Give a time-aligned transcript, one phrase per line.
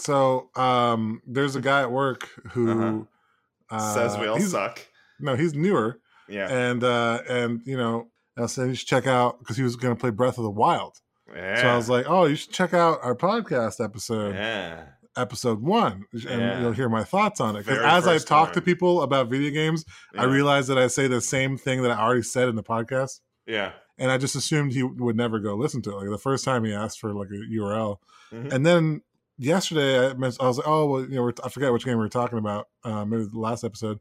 [0.00, 3.76] So um, there's a guy at work who Uh-huh.
[3.76, 4.86] uh, Says we all he's- suck.
[5.20, 6.48] No, he's newer, Yeah.
[6.48, 8.08] and uh, and you know,
[8.38, 10.50] I said you should check out because he was going to play Breath of the
[10.50, 10.96] Wild.
[11.34, 11.60] yeah.
[11.60, 14.84] So I was like, oh, you should check out our podcast episode, yeah.
[15.16, 16.60] episode one, and Yeah.
[16.60, 17.66] you'll hear my thoughts on it.
[17.66, 19.84] Because as I talk to people about video games,
[20.16, 23.20] I realize that I say the same thing that I already said in the podcast.
[23.46, 23.72] Yeah.
[23.98, 25.94] and I just assumed he would never go listen to it.
[25.96, 27.98] Like the first time he asked for like a URL,
[28.32, 28.50] Mhm.
[28.50, 29.02] and then
[29.40, 32.04] yesterday I, I was like, oh well, you know, we're, I forget which game we
[32.04, 32.68] were talking about.
[32.84, 33.98] Uh, maybe the last episode,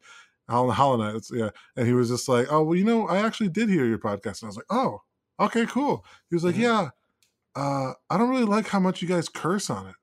[0.49, 1.15] Hollow, Hollow Knight.
[1.15, 3.85] It's, yeah, and he was just like, oh well, you know, I actually did hear
[3.85, 5.01] your podcast, and I was like, oh,
[5.39, 6.05] okay, cool.
[6.29, 6.59] He was like, Mhm.
[6.61, 6.89] yeah,
[7.55, 9.95] uh, I don't really like how much you guys curse on it.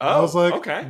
[0.00, 0.86] Oh, I was like, okay.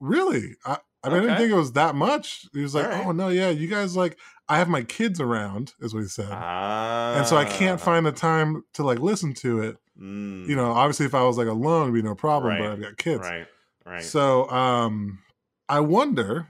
[0.00, 0.56] Really?
[0.64, 2.46] I, I mean, I didn't think it was that much.
[2.52, 3.06] He was like, right.
[3.06, 6.28] oh no, yeah, you guys like, I have my kids around, is what he said.
[6.30, 7.16] Ah.
[7.16, 9.76] and so I can't find the time to like listen to it.
[10.00, 12.50] Mm, You know, obviously, if I was like alone, it'd be no problem.
[12.52, 13.46] Right, But I've got kids, Right.
[13.84, 14.02] Right.
[14.02, 15.20] so um,
[15.68, 16.48] I wonder.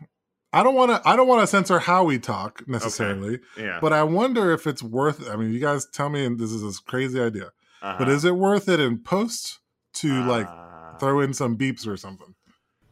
[0.53, 1.07] I don't want to.
[1.09, 3.79] I don't want to censor how we talk necessarily, yeah.
[3.81, 5.29] but I wonder if it's worth.
[5.29, 7.51] I mean, you guys tell me, and this is a crazy idea,
[7.83, 7.97] uh-huh.
[7.99, 9.59] but is it worth it in post
[9.95, 10.97] to like Ah.
[10.99, 12.35] throw in some beeps or something?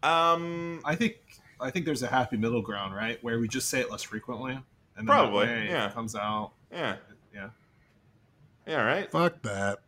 [0.02, 0.82] um.
[0.84, 1.14] I think
[1.58, 4.52] I think there's a happy middle ground, right, where we just say it less frequently,
[4.52, 4.62] and
[4.96, 5.86] then Probably, that way yeah.
[5.86, 6.52] it comes out.
[6.70, 6.96] Yeah.
[7.34, 7.48] Yeah.
[8.66, 8.82] Yeah.
[8.82, 9.10] Right.
[9.10, 9.78] Fuck that.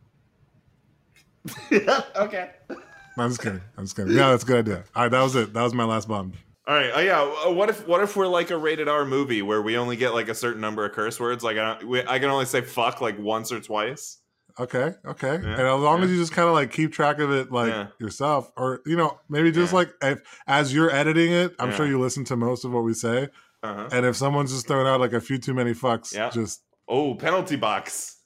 [2.15, 2.51] okay.
[2.69, 3.61] No, I'm just kidding.
[3.77, 4.13] I'm just kidding.
[4.13, 4.83] Yeah, that's a good idea.
[4.95, 5.53] All right, that was it.
[5.53, 6.33] That was my last bomb.
[6.67, 6.91] All right.
[6.93, 7.21] Oh yeah.
[7.47, 10.13] uh, What if what if we're like a rated R movie where we only get
[10.13, 11.43] like a certain number of curse words?
[11.43, 14.19] Like I don't, we, I can only say fuck like once or twice.
[14.59, 15.33] Okay, okay.
[15.33, 17.69] Yeah, and as long as you just kind of like keep track of it, like
[17.69, 17.87] Yeah.
[17.99, 19.77] yourself, or you know, maybe just Yeah.
[19.79, 22.93] like if, as you're editing it, I'm sure you listen to most of what we
[22.93, 23.29] say.
[23.63, 23.89] Uh-huh.
[23.91, 26.29] And if someone's just throwing out like a few too many fucks, Yeah.
[26.31, 28.17] just Oh, penalty box.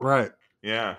[0.00, 0.30] right.
[0.62, 0.96] Yeah.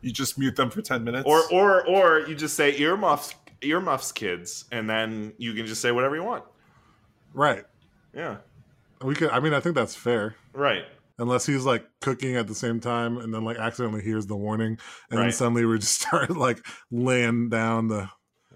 [0.00, 4.12] You just mute them for ten minutes, Or or or you just say earmuffs earmuffs
[4.12, 6.44] kids, and then you can just say whatever you want.
[7.34, 7.64] Right.
[8.14, 8.36] Yeah.
[9.02, 9.30] We could.
[9.30, 10.36] I mean, I think that's fair.
[10.52, 10.84] Right.
[11.18, 14.78] Unless he's like cooking at the same time and then like accidentally hears the warning,
[15.10, 18.08] and then suddenly we just start like laying down the,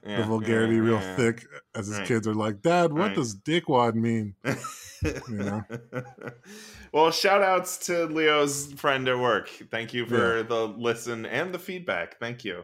[0.05, 0.17] Yeah.
[0.23, 1.47] the vulgarity yeah, real yeah, thick
[1.77, 2.09] as his Right.
[2.09, 3.15] kids are like, "Dad, what Right.
[3.17, 4.35] does dickwad mean?"
[5.29, 5.65] You know?
[6.93, 9.49] well, shout outs to Leo's friend at work.
[9.71, 12.21] Thank you for the listen and the feedback.
[12.21, 12.63] Thank you.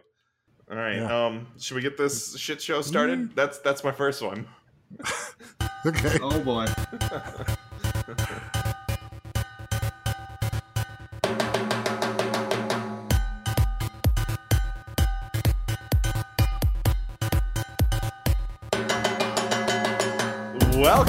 [0.70, 0.96] All right.
[0.98, 1.26] Yeah.
[1.26, 3.30] Um, should we get this shit show started?
[3.30, 3.34] Mm.
[3.34, 4.46] That's that's my first one.
[5.86, 6.18] Okay.
[6.22, 6.66] oh boy,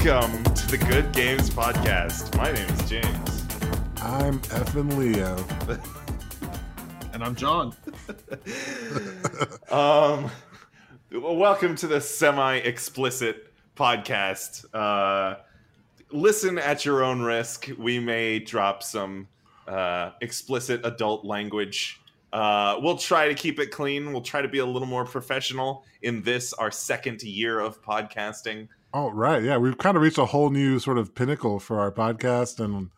[0.01, 2.33] Welcome to the Good Games Podcast.
[2.37, 3.43] My name is James.
[4.01, 5.35] I'm effing Leo.
[7.13, 7.75] and I'm John.
[9.69, 10.31] um,
[11.11, 14.63] welcome to the semi-explicit podcast.
[14.73, 15.41] Uh,
[16.13, 17.69] listen at your own risk.
[17.77, 19.27] We may drop some
[19.67, 21.99] uh, explicit adult language.
[22.31, 24.13] Uh, we'll try to keep it clean.
[24.13, 28.69] We'll try to be a little more professional in this, our second year of podcasting.
[28.93, 29.43] Oh, right.
[29.43, 29.57] Yeah.
[29.57, 32.89] We've kind of reached a whole new sort of pinnacle for our podcast and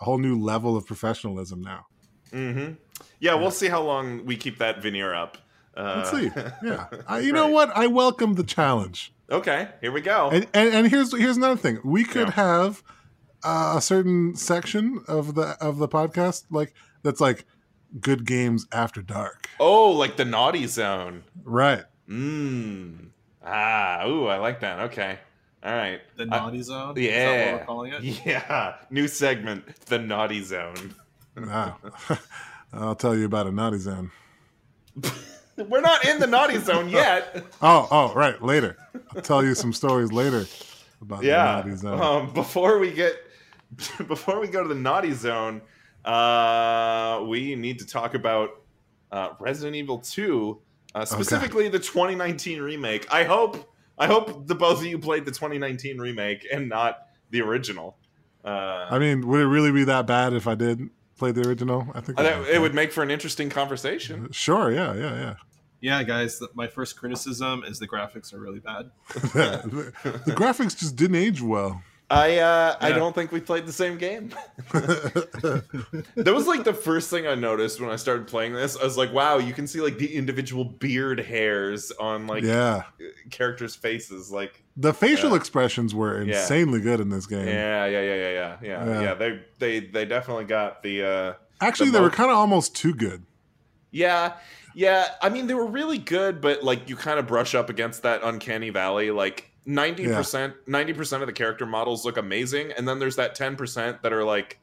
[0.00, 1.86] a whole new level of professionalism now.
[2.30, 2.72] hmm
[3.20, 5.38] Yeah, we'll see how long we keep that veneer up.
[5.76, 6.30] Uh, Let's see.
[6.62, 6.86] Yeah.
[7.08, 7.70] I, you know what?
[7.76, 9.12] I welcome the challenge.
[9.30, 10.28] Okay, here we go.
[10.30, 11.80] And, and, and here's here's another thing.
[11.82, 12.34] We could Yeah.
[12.34, 12.82] have
[13.42, 17.46] uh, a certain section of the of the podcast like that's like
[17.98, 19.48] good games after dark.
[19.58, 21.24] oh, like the naughty zone.
[21.42, 21.84] Right.
[22.08, 23.08] Mmm.
[23.44, 24.78] Ah, ooh, I like that.
[24.90, 25.18] Okay.
[25.64, 26.00] All right.
[26.16, 26.96] The I- naughty zone.
[26.98, 27.52] Is that yeah.
[27.52, 28.02] what we're calling it?
[28.26, 28.76] Yeah.
[28.90, 30.94] New segment, the naughty zone.
[31.36, 31.76] Wow.
[32.72, 34.10] I'll tell you about a naughty zone.
[35.56, 37.44] We're not in the naughty zone yet.
[37.60, 38.42] Oh, oh, right.
[38.42, 38.76] Later.
[39.14, 40.46] I'll tell you some stories later
[41.00, 42.00] about the naughty zone.
[42.00, 43.14] Um, before we get
[44.06, 45.60] before we go to the naughty zone,
[46.04, 48.62] uh, we need to talk about
[49.10, 50.58] uh, Resident Evil 2,
[50.94, 53.12] uh, specifically the 2019 remake.
[53.12, 57.40] I hope I hope the both of you played the 2019 remake and not the
[57.42, 57.96] original.
[58.44, 61.86] Uh, I mean, would it really be that bad if I did play the original?
[61.94, 62.58] I think I that'd think be it okay.
[62.60, 64.28] would make for an interesting conversation.
[64.32, 65.34] Sure, yeah, yeah, yeah.
[65.80, 66.38] Yeah, guys.
[66.38, 68.90] th- My first criticism is the graphics are really bad.
[69.14, 69.92] the,
[70.26, 71.82] the graphics just didn't age well.
[72.14, 74.34] I uh, I don't think we played the same game.
[74.72, 78.76] that was like the first thing I noticed when I started playing this.
[78.76, 82.82] I was like, wow, you can see like the individual beard hairs on like yeah,
[83.30, 84.30] characters' faces.
[84.30, 85.36] Like, the facial Yeah.
[85.36, 86.34] expressions were Yeah.
[86.40, 87.46] insanely good in this game.
[87.48, 89.00] yeah, yeah, yeah, yeah, yeah, yeah, Yeah.
[89.02, 89.14] yeah.
[89.14, 91.04] They they they definitely got the.
[91.04, 93.24] uh Actually, The they were kind of almost too good.
[93.90, 94.34] Yeah,
[94.74, 95.06] yeah.
[95.22, 98.22] I mean, they were really good, but like you kind of brush up against that
[98.24, 99.10] uncanny valley.
[99.10, 103.34] Like ninety percent, ninety percent of the character models look amazing, and then there's that
[103.34, 104.58] ten percent that are like,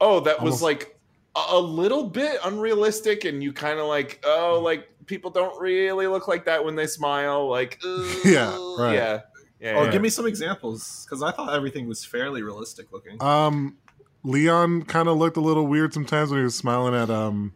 [0.00, 0.98] oh, that was like
[1.36, 6.06] a, a little bit unrealistic, and you kind of like, oh, like people don't really
[6.06, 7.48] look like that when they smile.
[7.48, 7.80] Like,
[8.24, 8.94] Yeah, right.
[8.94, 9.20] yeah,
[9.60, 9.74] yeah.
[9.76, 9.90] Oh, yeah.
[9.90, 13.22] give me some examples because I thought everything was fairly realistic looking.
[13.22, 13.76] Um,
[14.24, 17.52] Leon kind of looked a little weird sometimes when he was smiling at um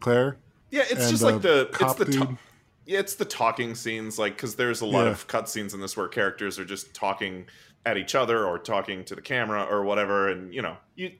[0.00, 0.36] Claire.
[0.70, 2.38] Yeah, it's and, just uh, like the it's the dude.
[2.86, 5.10] Yeah, it's the talking scenes like because there's a lot Yeah.
[5.10, 7.46] of cutscenes in this where characters are just talking
[7.86, 11.12] at each other or talking to the camera or whatever, and you know you.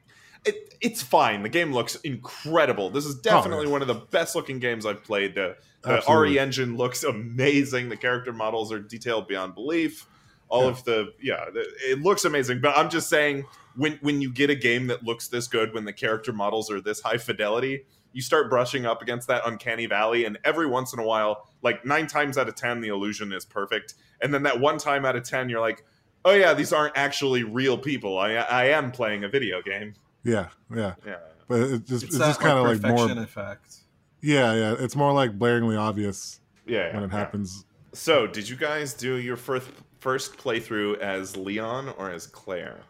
[0.46, 1.43] It, it's fine.
[1.43, 2.90] The game looks incredible.
[2.90, 5.34] This is oh, definitely Oh, one of the best looking games I've played.
[5.34, 7.88] The, the RE engine looks amazing.
[7.88, 10.06] The character models are detailed beyond belief.
[10.50, 10.69] All Yeah.
[10.69, 12.60] of the yeah, the, it looks amazing.
[12.60, 15.87] But I'm just saying, when when you get a game that looks this good, when
[15.87, 20.26] the character models are this high fidelity, you start brushing up against that uncanny valley
[20.26, 23.44] and every once in a while like nine times out of ten the illusion is
[23.44, 25.84] perfect and then that one time out of ten you're like
[26.25, 30.49] oh yeah these aren't actually real people i, I am playing a video game Yeah,
[30.75, 30.94] yeah.
[31.05, 31.16] yeah
[31.49, 33.25] But it just, It's, it's, just kind of like perfection more.
[33.25, 33.76] effect.
[34.22, 34.75] Yeah, yeah.
[34.78, 37.19] It's more like blaringly obvious yeah, when it yeah.
[37.19, 37.64] happens.
[37.93, 39.69] so did you guys do your first
[39.99, 42.81] first playthrough as leon or as claire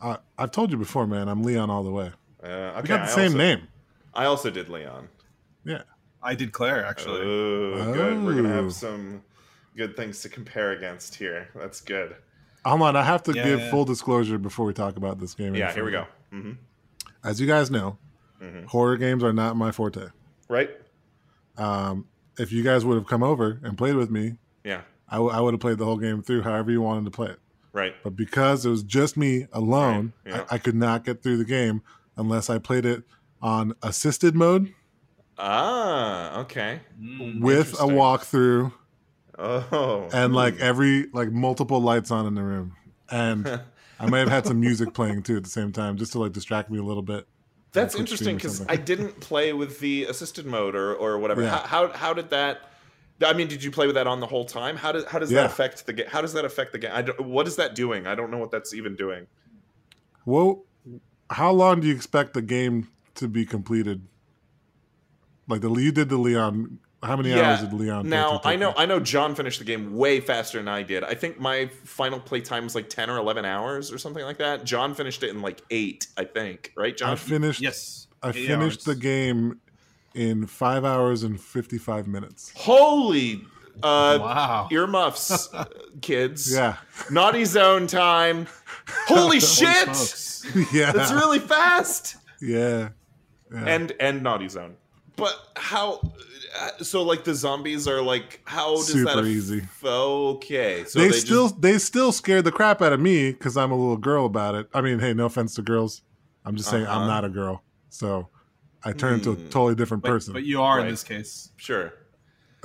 [0.00, 1.28] I, I've told you before, man.
[1.28, 2.12] I'm Leon all the way.
[2.44, 3.68] uh, okay, We got the I same also, name.
[4.14, 5.08] i also did leon
[5.64, 5.82] Yeah.
[6.22, 7.20] I did Claire actually.
[7.22, 8.62] oh, good we're gonna Oh.
[8.64, 9.22] have some
[9.76, 12.16] good things to compare against here that's good
[12.64, 12.96] Hold on.
[12.96, 13.70] I have to Yeah, give yeah.
[13.70, 15.54] full disclosure before we talk about this game.
[15.54, 16.08] yeah here we further.
[16.30, 16.52] go hmm
[17.24, 17.98] As you guys know,
[18.42, 18.66] Mhm.
[18.66, 20.08] horror games are not my forte.
[20.48, 20.70] right
[21.56, 22.06] Um,
[22.38, 25.40] if you guys would have come over and played with me, yeah I, w- I
[25.40, 27.38] would have played the whole game through however you wanted to play it.
[27.72, 30.44] right But because it was just me alone, Right, yeah.
[30.50, 31.82] I, I could not get through the game
[32.16, 33.04] unless I played it
[33.40, 34.74] on assisted mode
[35.38, 36.80] Ah, okay.
[37.00, 37.40] Mm.
[37.40, 38.72] with a walkthrough
[39.38, 42.74] Oh, and like every like multiple lights on in the room.
[43.10, 43.60] And
[44.00, 46.32] I may have had some music playing too at the same time just to like
[46.32, 47.26] distract me a little bit.
[47.72, 48.66] that's quick interesting because.
[48.68, 51.42] I didn't play with the assisted mode or or whatever.
[51.42, 51.50] Yeah.
[51.66, 52.62] How, how how did that?
[53.24, 54.76] I mean, did you play with that on the whole time?
[54.76, 55.42] How does how does Yeah.
[55.42, 56.06] that affect the game?
[56.08, 56.90] How does that affect the game?
[56.92, 58.08] I don't, what is that doing?
[58.08, 59.28] I don't know what that's even doing.
[60.24, 60.64] Well,
[61.30, 64.02] how long do you expect the game to be completed?
[65.48, 66.78] Like the you did the Leon.
[67.02, 68.08] How many Yeah, hours did Leon?
[68.08, 68.74] Now I know?
[68.76, 71.04] I know John finished the game way faster than I did.
[71.04, 74.38] I think my final play time was like ten or eleven hours or something like
[74.38, 74.64] that.
[74.64, 76.72] John finished it in like eight, I think.
[76.76, 77.10] Right, John?
[77.10, 77.60] I finished.
[77.60, 78.08] Yes.
[78.20, 79.60] I eight finished the game
[80.14, 82.52] in five hours and fifty five minutes.
[82.56, 83.42] Holy
[83.80, 84.68] uh, wow.
[84.72, 85.66] earmuffs, uh,
[86.00, 86.52] kids!
[86.52, 86.76] Yeah,
[87.12, 88.48] Naughty zone time.
[89.06, 89.94] Holy Holy shit!
[89.94, 90.44] smokes.
[90.72, 92.16] yeah, That's really fast.
[92.40, 92.88] yeah.
[93.52, 93.64] yeah.
[93.66, 94.74] And and naughty zone.
[95.18, 96.00] But how?
[96.60, 99.18] uh, So like the zombies are like how does Super that?
[99.18, 99.62] aff- easy.
[99.84, 103.56] Okay, so they, they, still just, they still scared the crap out of me because
[103.56, 104.68] I'm a little girl about it.
[104.72, 106.02] I mean, hey, no offense to girls.
[106.44, 107.00] I'm just saying Uh-huh.
[107.00, 108.28] I'm not a girl, so
[108.84, 109.46] I turned into Hmm.
[109.46, 110.32] a totally different But, person.
[110.32, 110.84] but you are Right.
[110.86, 111.50] in this case.
[111.56, 111.92] sure.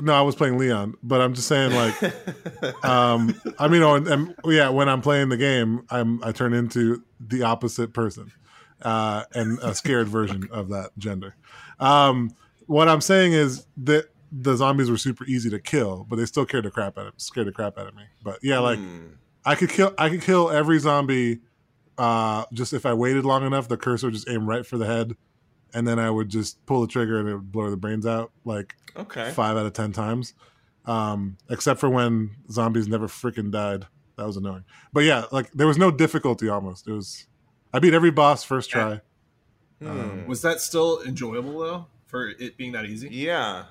[0.01, 1.95] no, I was playing Leon, but I'm just saying like
[2.85, 6.53] um i mean oh, and, and yeah when i'm playing the game i'm i turn
[6.53, 8.31] into the opposite person
[8.81, 11.35] uh and a scared version of that gender
[11.79, 12.31] um
[12.67, 16.45] what i'm saying is that the zombies were super easy to kill but they still
[16.45, 19.07] scared the crap out of scared the crap out of me but yeah like Hmm.
[19.45, 21.39] i could kill i could kill every zombie
[21.97, 24.85] uh just if i waited long enough the cursor would just aim right for the
[24.85, 25.15] head
[25.73, 28.31] and then i would just pull the trigger and it would blow the brains out
[28.45, 29.31] like okay.
[29.31, 30.33] five out of ten times,
[30.85, 33.87] um, except for when zombies never freaking died.
[34.17, 34.65] That was annoying.
[34.91, 36.47] But yeah, like there was no difficulty.
[36.49, 37.25] Almost, it was.
[37.73, 39.01] I beat every boss first try.
[39.81, 40.27] Hmm.
[40.27, 43.09] Was that still enjoyable though, for it being that easy?
[43.11, 43.65] Yeah.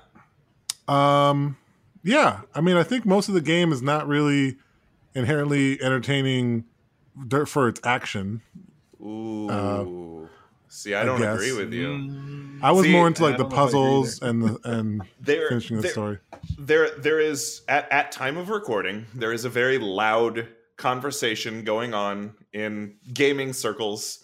[0.89, 1.55] Um,
[2.03, 4.57] yeah, I mean, I think most of the game is not really
[5.15, 6.65] inherently entertaining
[7.27, 8.41] dirt for its action.
[9.01, 10.27] Ooh.
[10.67, 11.35] See, I I don't guess.
[11.35, 11.87] agree with you.
[11.87, 14.43] Mm, I was See, more into like the don't know if I agree puzzles and
[14.43, 16.17] the and There, finishing the there, story.
[16.57, 21.93] there there is at, at time of recording there is a very loud conversation going
[21.93, 24.22] on in gaming circles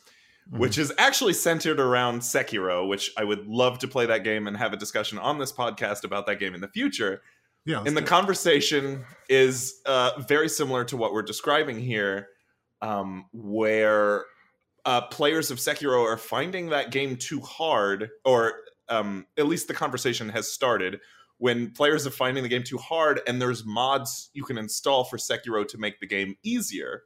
[0.49, 0.61] Mm-hmm.
[0.61, 4.57] which is actually centered around Sekiro which I would love to play that game and
[4.57, 7.21] have a discussion on this podcast about that game in the future
[7.65, 12.29] Yeah, and the conversation is uh, very similar to what we're describing here
[12.81, 14.25] um, where
[14.85, 18.53] uh, players of Sekiro are finding that game too hard, or
[18.87, 20.99] um, at least the conversation has started
[21.37, 25.17] when players are finding the game too hard, and there's mods you can install for
[25.17, 27.03] Sekiro to make the game easier.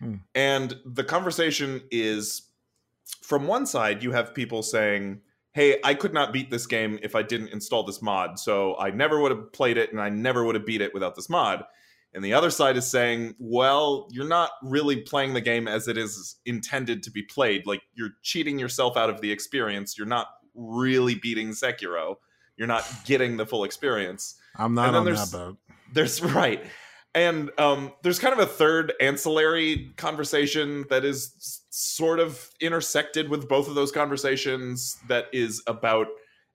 [0.00, 0.16] Hmm.
[0.34, 2.47] And the conversation is
[3.28, 5.20] from one side, you have people saying,
[5.52, 8.38] hey, I could not beat this game if I didn't install this mod.
[8.38, 11.14] So I never would have played it and I never would have beat it without
[11.14, 11.62] this mod.
[12.14, 15.98] And the other side is saying, well, you're not really playing the game as it
[15.98, 17.66] is intended to be played.
[17.66, 19.98] Like you're cheating yourself out of the experience.
[19.98, 22.14] You're not really beating Sekiro.
[22.56, 24.36] You're not getting the full experience.
[24.56, 25.58] I'm not on that boat.
[25.92, 26.64] There's right.
[27.14, 33.48] And um, there's kind of a third ancillary conversation that is sort of intersected with
[33.48, 36.08] both of those conversations that is about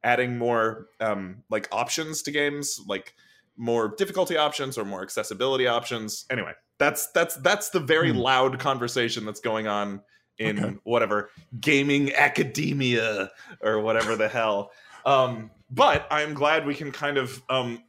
[0.04, 3.14] adding more um, like options to games, like
[3.56, 6.26] more difficulty options or more accessibility options.
[6.30, 8.18] Anyway, that's that's that's the very Hmm.
[8.18, 10.02] loud conversation that's going on
[10.40, 10.76] in Okay.
[10.84, 11.30] whatever
[11.62, 14.72] gaming academia or whatever the hell.
[15.06, 17.84] Um, but I'm glad we can kind of um,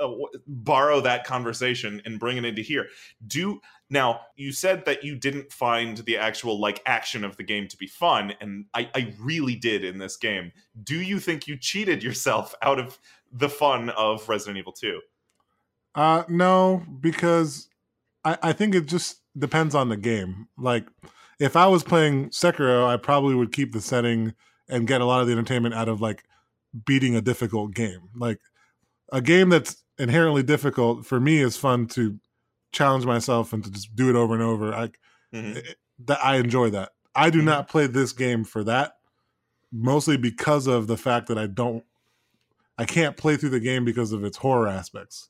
[0.00, 0.14] uh, uh,
[0.46, 2.88] borrow that conversation and bring it into here.
[3.26, 3.60] Do
[3.90, 7.76] now you said that you didn't find the actual like action of the game to
[7.76, 10.52] be fun, and I, I really did in this game.
[10.82, 12.98] Do you think you cheated yourself out of
[13.30, 15.00] the fun of Resident Evil 2?
[15.94, 17.68] Uh, no, because
[18.24, 20.48] I, I think it just depends on the game.
[20.56, 20.86] Like,
[21.38, 24.34] if I was playing Sekiro, I probably would keep the setting
[24.68, 26.24] and get a lot of the entertainment out of like
[26.86, 28.08] beating a difficult game.
[28.14, 28.38] Like,
[29.12, 32.18] a game that's inherently difficult for me is fun to
[32.72, 34.74] challenge myself and to just do it over and over.
[34.74, 34.90] I
[35.32, 35.56] Mhm.
[35.56, 36.92] it- that I enjoy that.
[37.14, 37.46] I do mm-hmm.
[37.46, 38.96] not play this game for that,
[39.70, 41.84] mostly because of the fact that I don't,
[42.78, 45.28] I can't play through the game because of its horror aspects.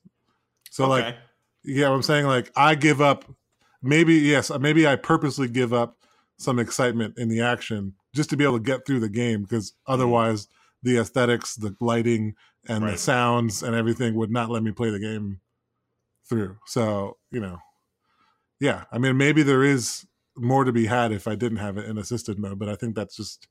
[0.70, 1.18] So like, Okay.
[1.64, 3.24] yeah, what I'm saying like I give up.
[3.82, 5.98] Maybe yes, uh, maybe I purposely give up
[6.38, 9.72] some excitement in the action just to be able to get through the game because
[9.72, 9.92] mm-hmm.
[9.92, 10.46] otherwise
[10.82, 12.34] the aesthetics, the lighting,
[12.68, 15.40] and the sounds and everything would not let me play the game
[16.28, 16.56] through.
[16.66, 17.58] So you know,
[18.60, 21.84] yeah, I mean maybe there is more to be had if I didn't have it
[21.86, 23.48] in assisted mode, but I think that's just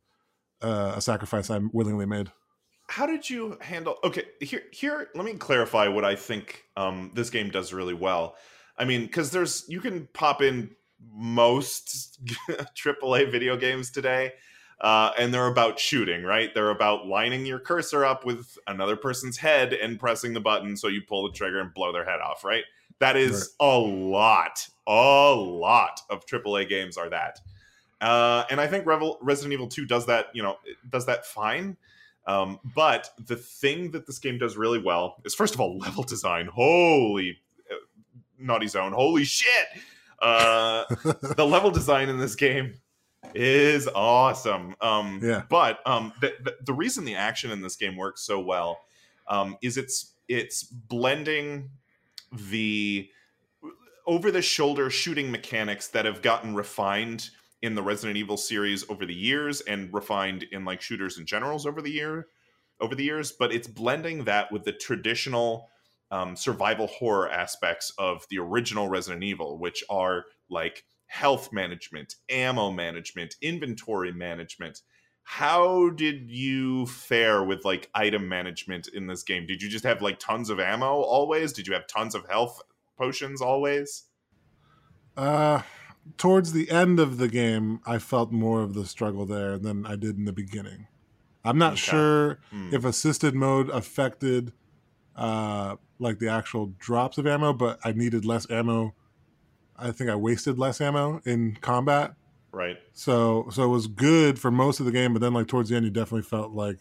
[0.62, 2.32] uh, a sacrifice I willingly made.
[2.90, 7.30] how did you handle okay here here let me clarify what i think um this
[7.30, 8.36] game does really well
[8.78, 10.70] i mean because there's you can pop in
[11.14, 12.20] most
[12.50, 14.34] aaa video games today
[14.82, 19.38] uh, and they're about shooting right they're about lining your cursor up with another person's
[19.38, 22.44] head and pressing the button so you pull the trigger and blow their head off
[22.44, 22.64] right
[23.00, 27.40] that is a lot a lot of aaa games are that
[28.02, 30.58] uh, and i think Revel- resident evil 2 does that you know
[30.90, 31.78] does that fine
[32.28, 36.04] um, but the thing that this game does really well is, first of all, level
[36.04, 36.48] design.
[36.48, 37.76] Holy uh,
[38.40, 38.94] naughty zone!
[38.94, 39.68] Holy shit!
[40.22, 40.86] Uh,
[41.36, 42.76] the level design in this game
[43.34, 44.76] is awesome.
[44.82, 45.44] Um, Yeah.
[45.50, 48.80] But um, the, the the reason the action in this game works so well
[49.28, 51.70] um, is it's it's blending
[52.32, 53.10] the
[54.08, 57.30] over the shoulder shooting mechanics that have gotten refined
[57.62, 61.66] in the Resident Evil series over the years and refined in like shooters and generals
[61.66, 62.28] over the year
[62.82, 65.70] over the years, but it's blending that with the traditional
[66.10, 72.72] um, survival horror aspects of the original Resident Evil, which are like health management, ammo
[72.72, 74.82] management, inventory management.
[75.24, 79.46] How did you fare with like item management in this game?
[79.46, 81.52] Did you just have like tons of ammo always?
[81.54, 82.62] Did you have tons of health
[82.98, 84.06] potions always?
[85.18, 85.62] Uh,
[86.18, 89.96] towards the end of the game, I felt more of the struggle there than I
[89.96, 90.88] did in the beginning.
[91.44, 91.78] I'm not Okay.
[91.78, 92.72] sure Hmm.
[92.72, 94.54] if assisted mode affected
[95.16, 98.96] uh, like the actual drops of ammo, but I needed less ammo.
[99.82, 102.14] I think I wasted less ammo in combat,
[102.52, 102.78] Right.
[102.94, 105.14] so so it was good for most of the game.
[105.14, 106.80] But then, like towards the end, you definitely felt like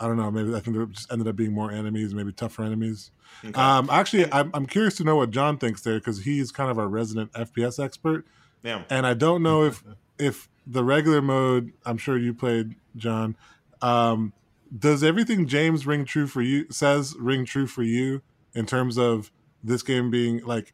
[0.00, 0.30] I don't know.
[0.30, 3.10] Maybe I think there just ended up being more enemies, maybe tougher enemies.
[3.44, 3.58] Okay.
[3.60, 6.78] Um, actually, I'm, I'm curious to know what John thinks there because he's kind of
[6.78, 8.26] our resident FPS expert,
[8.62, 8.82] yeah.
[8.90, 9.82] and I don't know if
[10.18, 11.72] if the regular mode.
[11.86, 13.36] I'm sure you played John.
[13.80, 14.32] Um,
[14.76, 16.66] does everything James ring true for you?
[16.70, 18.22] Says ring true for you
[18.54, 19.30] in terms of
[19.62, 20.72] this game being like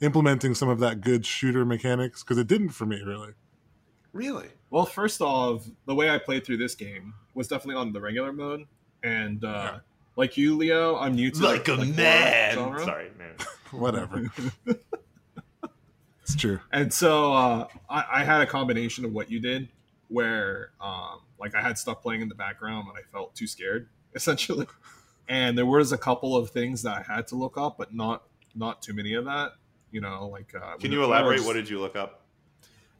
[0.00, 3.32] implementing some of that good shooter mechanics because it didn't for me really.
[4.12, 4.48] Really?
[4.70, 8.32] Well, first off, the way I played through this game was definitely on the regular
[8.32, 8.66] mode,
[9.04, 9.78] and uh, Yeah.
[10.16, 12.54] like you, Leo, I'm new to Like the, a horror man.
[12.54, 12.84] genre.
[12.84, 13.34] Sorry, man.
[13.70, 14.32] Whatever,
[16.22, 16.60] it's true.
[16.72, 19.68] And so uh, I, I had a combination of what you did,
[20.08, 23.88] where um, like I had stuff playing in the background and I felt too scared,
[24.14, 24.66] essentially.
[25.28, 28.24] And there was a couple of things that I had to look up, but not
[28.54, 29.52] not too many of that.
[29.90, 31.40] You know, like uh, Can you elaborate?
[31.44, 32.16] What did you look up?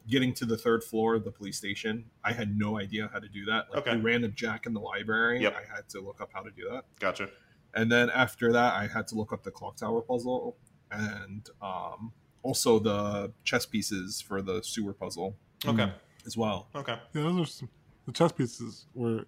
[0.07, 2.03] getting to the third floor of the police station?
[2.23, 3.69] I had no idea how to do that.
[3.69, 3.95] Like Okay.
[3.95, 5.55] the random jack in the library, Yep.
[5.55, 6.85] I had to look up how to do that.
[6.99, 7.29] Gotcha.
[7.75, 10.57] And then after that, I had to look up the clock tower puzzle
[10.89, 15.93] and um, also the chess pieces for the sewer puzzle Okay.
[16.25, 16.67] as well.
[16.73, 16.97] Okay.
[17.13, 17.69] Yeah, those are some,
[18.07, 19.27] The chess pieces were,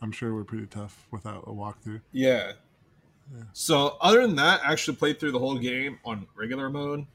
[0.00, 2.02] I'm sure, were pretty tough without a walkthrough.
[2.12, 2.52] Yeah.
[3.34, 3.42] Yeah.
[3.52, 7.06] So other than that, I actually played through the whole game on regular mode,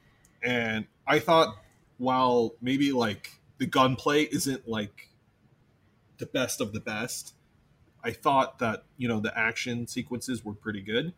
[0.42, 1.56] and I thought
[1.98, 5.08] while maybe like the gunplay isn't like
[6.18, 7.34] the best of the best,
[8.02, 11.14] I thought that you know the action sequences were pretty good,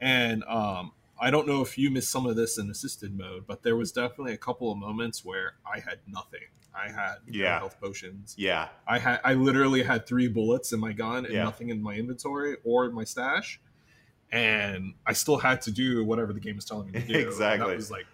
[0.00, 3.62] and um, I don't know if you missed some of this in assisted mode, but
[3.62, 6.40] there was definitely a couple of moments where I had nothing.
[6.74, 7.58] I had Yeah.
[7.58, 8.34] health potions.
[8.38, 8.68] Yeah.
[8.86, 11.42] I had I literally had three bullets in my gun and Yeah.
[11.44, 13.60] nothing in my inventory or in my stash,
[14.32, 17.14] and I still had to do whatever the game was telling me to do.
[17.14, 17.68] And Exactly.
[17.68, 18.06] that was like,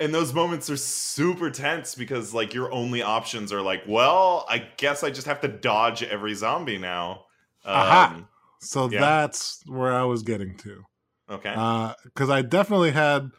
[0.00, 4.58] And those moments are super tense because like your only options are like, well, I
[4.76, 7.24] guess I just have to dodge every zombie now.
[7.64, 8.14] Aha.
[8.14, 8.28] Um,
[8.60, 9.00] So Yeah.
[9.00, 10.84] that's where I was getting to.
[11.30, 11.92] okay.
[12.04, 13.30] because I definitely had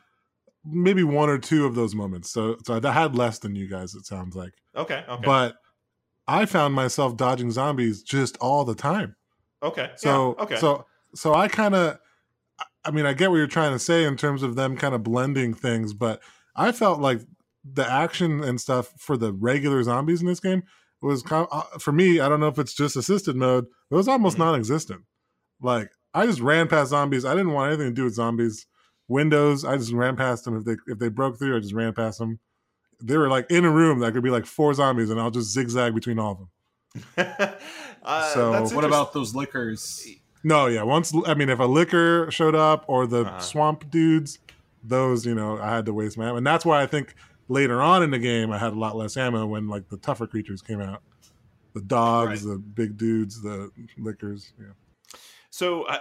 [0.66, 2.30] maybe one or two of those moments.
[2.32, 3.96] So, so I had less than you guys.
[3.96, 5.04] It sounds like, okay.
[5.08, 5.26] Okay.
[5.26, 5.56] but
[6.28, 9.16] I found myself dodging zombies just all the time.
[9.64, 9.92] okay.
[9.96, 10.56] So, yeah, okay.
[10.58, 10.86] so,
[11.16, 11.98] so I kind of,
[12.90, 15.04] I mean, I get what you're trying to say in terms of them kind of
[15.04, 16.22] blending things, but
[16.56, 17.22] I felt like
[17.64, 20.64] the action and stuff for the regular zombies in this game
[21.00, 22.20] was kind of, uh, for me.
[22.20, 23.66] I don't know if it's just assisted mode.
[23.92, 24.40] It was almost Mhm.
[24.40, 25.04] non-existent.
[25.62, 27.26] Like I just ran past zombies.
[27.26, 28.66] I didn't want anything to do with zombies.
[29.08, 30.58] Windows, I just ran past them.
[30.58, 32.40] If they if they broke through, I just ran past them.
[33.02, 35.52] They were like in a room that could be like four zombies, and I'll just
[35.52, 36.50] zigzag between all of them.
[38.04, 40.08] uh, so what about those lickers?
[40.44, 40.84] No, yeah.
[40.84, 43.40] Once I mean, if a licker showed up or the Uh-huh.
[43.40, 44.40] swamp dudes,
[44.84, 47.16] those you know, I had to waste my ammo, and that's why I think
[47.50, 50.28] later on in the game I had a lot less ammo when like the tougher
[50.28, 51.02] creatures came out,
[51.74, 54.54] the dogs, the big dudes, the lickers.
[54.60, 54.68] Yeah.
[55.50, 55.98] So, uh,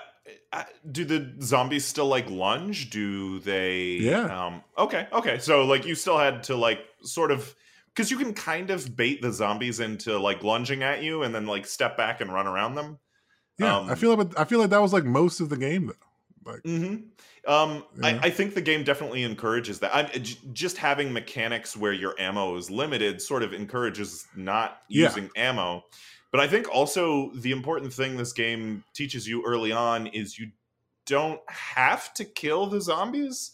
[0.52, 2.90] uh, do the zombies still like lunge?
[2.90, 3.96] Do they?
[4.00, 4.46] Yeah.
[4.46, 5.08] Um, okay.
[5.12, 5.38] Okay.
[5.38, 7.54] So, like, you still had to like sort of
[7.94, 11.46] because you can kind of bait the zombies into like lunging at you and then
[11.46, 12.98] like step back and run around them.
[13.58, 15.86] Yeah, Um, I feel like I feel like that was like most of the game
[15.86, 16.50] though.
[16.52, 17.50] Like, Mm-hmm.
[17.52, 18.06] Um, Yeah.
[18.06, 19.94] I, I think the game definitely encourages that.
[19.94, 25.06] I, j- just having mechanics where your ammo is limited sort of encourages not Yeah.
[25.08, 25.84] using ammo.
[26.30, 30.50] But I think also the important thing this game teaches you early on is you
[31.06, 33.52] don't have to kill the zombies.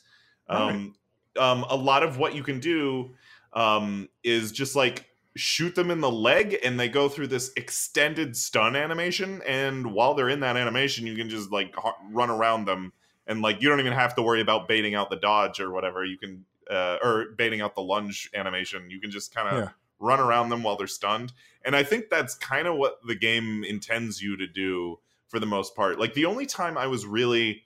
[0.49, 0.97] Um,
[1.39, 3.15] um, a lot of what you can do
[3.53, 8.37] um, is just like shoot them in the leg and they go through this extended
[8.37, 9.43] stun animation.
[9.47, 12.93] And while they're in that animation you can just like h- run around them.
[13.27, 16.05] And like you don't even have to worry about baiting out the dodge or whatever.
[16.05, 18.91] You can uh, or baiting out the lunge animation.
[18.91, 19.69] You can just kind of Yeah.
[19.99, 21.33] run around them while they're stunned.
[21.65, 25.47] And i think that's kind of what the game intends you to do for the
[25.47, 25.99] most part.
[25.99, 27.63] Like the only time i was really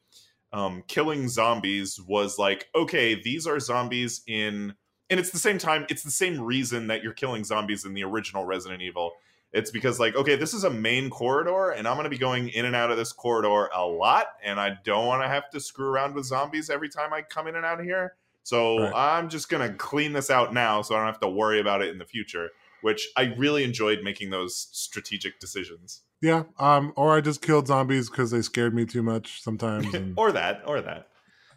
[0.53, 4.75] um, killing zombies was like okay these are zombies in
[5.11, 8.05] and it's the same time it's the same reason that you're killing zombies in the
[8.05, 9.13] original resident evil
[9.53, 12.49] it's because like okay this is a main corridor and i'm going to be going
[12.51, 15.61] in and out of this corridor a lot and i don't want to have to
[15.61, 18.93] screw around with zombies every time i come in and out of here so Right.
[19.19, 21.83] i'm just going to clean this out now so i don't have to worry about
[21.83, 22.51] it in the future
[22.83, 28.11] which i really enjoyed making those strategic decisions yeah, um, or I just killed zombies
[28.11, 29.87] because they scared me too much sometimes.
[29.95, 31.07] And, or that or that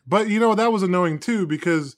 [0.06, 1.96] but you know that was annoying too because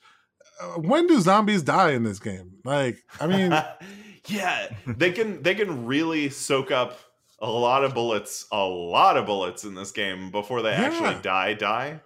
[0.78, 2.58] when do zombies die in this game?
[2.64, 3.52] Like, I mean,
[4.28, 7.00] yeah, they can they can really soak up
[7.40, 11.22] a lot of bullets, a lot of bullets in this game before they actually Yeah.
[11.22, 11.54] die.
[11.54, 12.02] Die.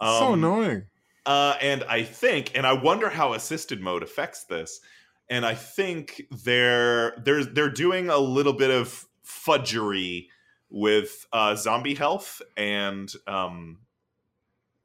[0.00, 0.82] so Um, annoying.
[1.26, 4.80] Uh, and I think, and I wonder how assisted mode affects this.
[5.28, 10.28] And I think they're they're they're doing a little bit of fudgery
[10.70, 13.78] with uh, zombie health and um.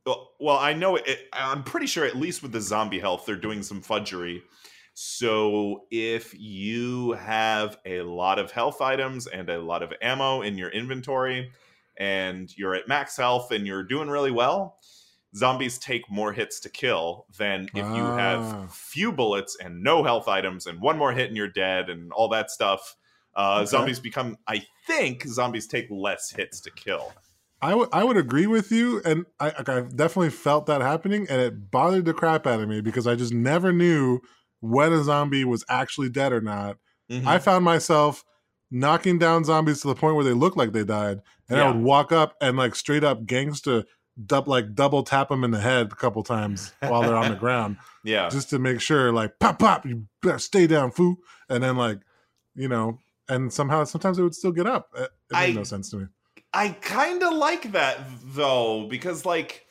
[0.05, 1.27] Well, well, I know it.
[1.33, 4.43] I'm pretty sure, at least with the zombie health, they're doing some fudgery.
[4.93, 10.57] So if you have a lot of health items and a lot of ammo in
[10.57, 11.51] your inventory,
[11.97, 14.77] and you're at max health and you're doing really well,
[15.35, 18.17] zombies take more hits to kill than if you Ah.
[18.17, 22.11] have few bullets and no health items and one more hit and you're dead and
[22.13, 22.95] all that stuff.
[23.35, 23.65] Uh, Okay.
[23.65, 27.13] Zombies become, I think, zombies take less hits to kill.
[27.61, 31.41] I would I would agree with you, and I I definitely felt that happening, and
[31.41, 34.19] it bothered the crap out of me because I just never knew
[34.59, 36.77] when a zombie was actually dead or not.
[37.11, 37.25] Mhm.
[37.25, 38.23] I found myself
[38.71, 41.83] knocking down zombies to the point where they looked like they died, and I would
[41.83, 43.85] walk up and like straight up gangsta
[44.25, 47.37] dub like double tap them in the head a couple times while they're on the
[47.39, 48.29] ground, yeah.
[48.29, 51.17] just to make sure like pop pop, you better stay down, foo,
[51.49, 51.99] and then like
[52.55, 54.89] you know, and somehow sometimes it would still get up.
[54.95, 56.05] It, it made I- no sense to me.
[56.55, 59.65] I kind of like that though because like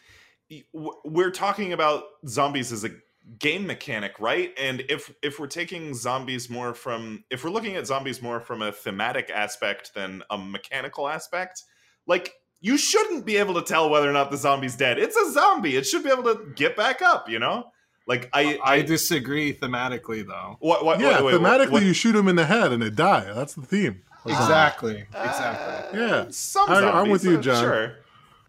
[0.72, 2.90] we're talking about zombies as a
[3.38, 4.52] game mechanic, right?
[4.58, 8.60] And if if we're taking zombies more from if we're looking at zombies more from
[8.60, 11.62] a thematic aspect than a mechanical aspect,
[12.06, 14.98] like you shouldn't be able to tell whether or not the zombie's dead.
[14.98, 15.76] It's a zombie.
[15.76, 17.64] It should be able to get back up, you know?
[18.06, 20.56] Like I I disagree thematically though.
[20.60, 22.90] what what yeah, wait, wait, thematically, what- you shoot him in the head and they
[22.90, 23.32] die.
[23.32, 24.02] That's the theme.
[24.26, 25.04] Exactly.
[25.14, 26.00] Exactly.
[26.00, 26.24] Uh, Yeah.
[26.30, 27.62] some I- I'm zombies, with you, John.
[27.62, 27.92] Sure.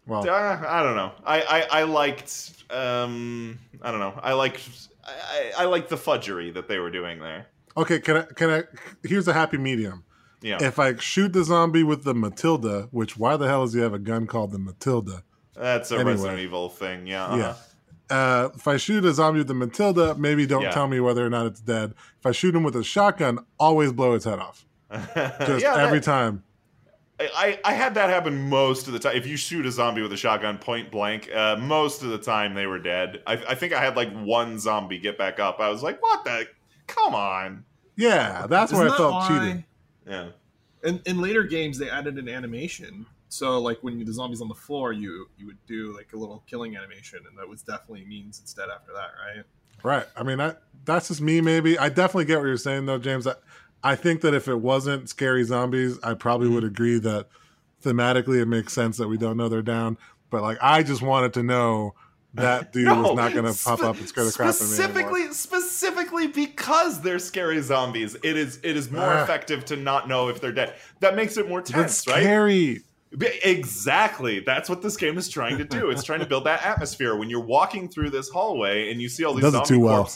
[0.06, 1.12] Well, Uh, I don't know.
[1.24, 4.18] I, I, I liked um I don't know.
[4.22, 4.60] I liked
[5.04, 7.46] I, I liked the fudgery that they were doing there.
[7.76, 8.00] okay.
[8.00, 8.22] Can I?
[8.22, 8.62] Can I?
[9.04, 10.04] Here's a happy medium.
[10.42, 10.58] Yeah.
[10.62, 13.94] If I shoot the zombie with the Matilda, which why the hell does he have
[13.94, 15.22] a gun called the Matilda?
[15.54, 16.12] That's a Anyway.
[16.12, 17.06] Resident Evil thing.
[17.06, 17.24] Yeah.
[17.26, 17.36] uh-huh.
[17.36, 17.54] Yeah.
[18.16, 20.70] Uh, if I shoot a zombie with the Matilda, maybe don't Yeah.
[20.70, 21.94] tell me whether or not it's dead.
[22.20, 24.64] If I shoot him with a shotgun, always blow its head off.
[25.46, 26.42] Just yeah, every that- time.
[27.18, 29.16] I, I had that happen most of the time.
[29.16, 32.52] If you shoot a zombie with a shotgun point blank, uh, most of the time
[32.52, 33.22] they were dead.
[33.26, 35.58] I, I think I had like one zombie get back up.
[35.58, 36.46] I was like, what the?
[36.86, 37.64] Come on.
[37.96, 39.64] Yeah, that's Isn't where I felt why- cheated.
[40.06, 40.28] Yeah.
[40.84, 43.06] In, in later games, they added an animation.
[43.30, 46.44] So, like when the zombie's on the floor, you you would do like a little
[46.46, 49.44] killing animation, and that was definitely means it's dead after that, right?
[49.82, 50.06] Right.
[50.16, 51.40] I mean, I, that's just me.
[51.40, 53.26] Maybe I definitely get what you're saying, though, James.
[53.26, 53.32] I,
[53.84, 57.28] I think that if it wasn't scary zombies, I probably would agree that
[57.84, 59.96] thematically it makes sense that we don't know they're down.
[60.30, 61.94] But like, I just wanted to know
[62.34, 64.66] that dude was not going to pop up and scare the crap out of me.
[64.66, 69.22] Specifically, specifically because they're scary zombies, it is it is more Ah.
[69.22, 70.74] effective to not know if they're dead.
[71.00, 72.22] That makes it more That's tense, right?
[72.22, 72.82] scary.
[73.44, 74.40] Exactly.
[74.40, 75.90] That's what this game is trying to do.
[75.90, 79.24] It's trying to build that atmosphere when you're walking through this hallway and you see
[79.24, 80.10] all these zombie too well.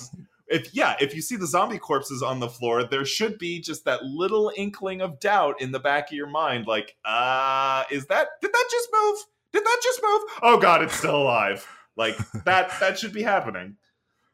[0.51, 3.85] If yeah, if you see the zombie corpses on the floor, there should be just
[3.85, 8.29] that little inkling of doubt in the back of your mind, like, uh, is that
[8.43, 9.19] did that just move?
[9.53, 10.21] Did that just move?
[10.43, 11.67] Oh god, it's still alive.
[11.97, 13.77] Like that that should be happening.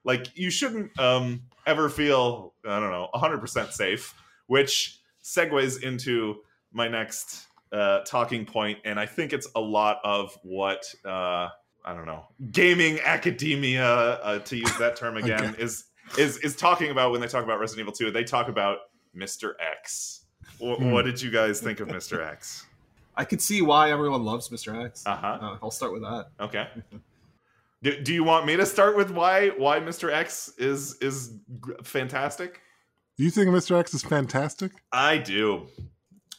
[0.04, 4.14] Like you shouldn't um ever feel, I don't know, 100% safe,
[4.46, 6.36] which segues into
[6.72, 11.48] my next uh, talking point, and I think it's a lot of what uh,
[11.84, 15.62] I don't know, gaming academia, uh, to use that term again, Okay.
[15.62, 15.85] is
[16.18, 18.10] is is talking about when they talk about Resident Evil Two.
[18.10, 18.78] They talk about
[19.14, 20.24] Mister X.
[20.60, 20.90] Wh- Hmm.
[20.92, 22.66] What did you guys think of Mister X?
[23.16, 24.84] I could see why everyone loves Mr.
[24.84, 25.02] X.
[25.06, 25.38] Uh huh.
[25.40, 26.26] Uh, I'll start with that.
[26.40, 26.68] Okay.
[27.82, 31.32] Do, do you want me to start with why why Mister X is is
[31.84, 32.60] fantastic?
[33.16, 33.78] Do you think Mr.
[33.78, 34.72] X is fantastic?
[34.92, 35.66] I do.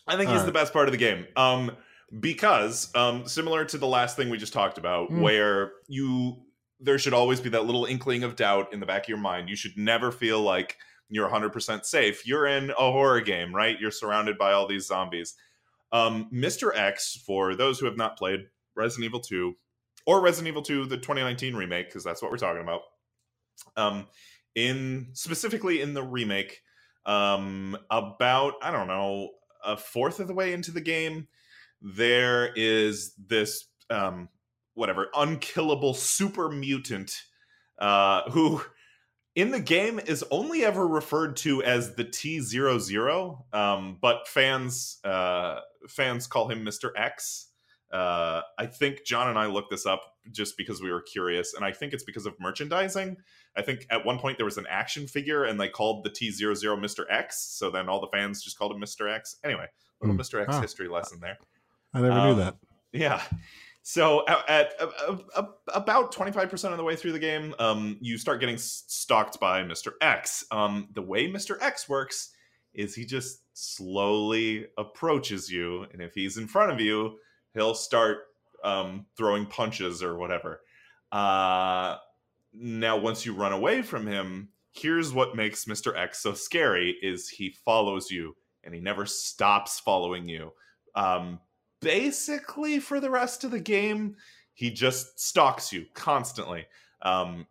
[0.08, 0.46] I think All he's right.
[0.46, 1.26] the best part of the game.
[1.36, 1.72] Um,
[2.20, 5.22] because um, similar to the last thing we just talked about, Mm.
[5.22, 6.38] where you
[6.80, 9.50] there should always be that little inkling of doubt in the back of your mind.
[9.50, 10.78] You should never feel like
[11.10, 12.28] you're 100% safe.
[12.28, 13.80] You're in a horror game, right?
[13.80, 15.36] You're surrounded by all these zombies.
[15.92, 16.76] Um, Mr.
[16.76, 18.42] X, for those who have not played
[18.76, 19.56] Resident Evil 2
[20.06, 22.82] or Resident Evil 2, the 2019 remake, because that's what we're talking about.
[23.76, 24.08] Um,
[24.56, 26.62] in specifically in the remake,
[27.06, 29.30] um, about I don't know
[29.64, 31.28] a fourth of the way into the game,
[31.82, 34.30] there is this um,
[34.78, 37.24] whatever unkillable super mutant
[37.80, 38.62] uh, who
[39.36, 45.60] in the game is only ever referred to as the T00, um, but fans uh,
[45.90, 46.92] fans call him Mr.
[46.96, 47.48] X.
[47.92, 51.64] Uh, I think John and I looked this up just because we were curious, and
[51.64, 53.16] I think it's because of merchandising.
[53.56, 56.80] I think at one point there was an action figure, and they called the T00
[56.80, 57.06] Mr.
[57.10, 59.10] X, so then all the fans just called him Mr.
[59.12, 59.38] X.
[59.44, 59.66] Anyway,
[60.02, 60.22] little Hmm.
[60.22, 60.42] Mr.
[60.42, 60.62] X Ah.
[60.62, 61.38] history lesson there.
[61.94, 62.58] I never Um, knew that.
[62.92, 63.24] Yeah.
[63.90, 64.74] So at, at,
[65.34, 69.64] uh, about 25% of the way through the game, um, you start getting stalked by
[69.64, 69.94] Mr.
[70.02, 70.44] X.
[70.52, 71.56] Um, the way Mr.
[71.62, 72.32] X works
[72.74, 77.18] is he just slowly approaches you, and if he's in front of you,
[77.54, 78.26] he'll start
[78.62, 80.64] um, throwing punches or whatever.
[81.14, 81.96] Uh,
[82.52, 85.98] now, once you run away from him, here's what makes Mr.
[85.98, 90.52] X so scary: is he follows you, and he never stops following you.
[90.94, 91.40] Um,
[91.82, 94.16] basically for the rest of the game
[94.58, 96.66] he just stalks you constantly.
[97.04, 97.46] Um,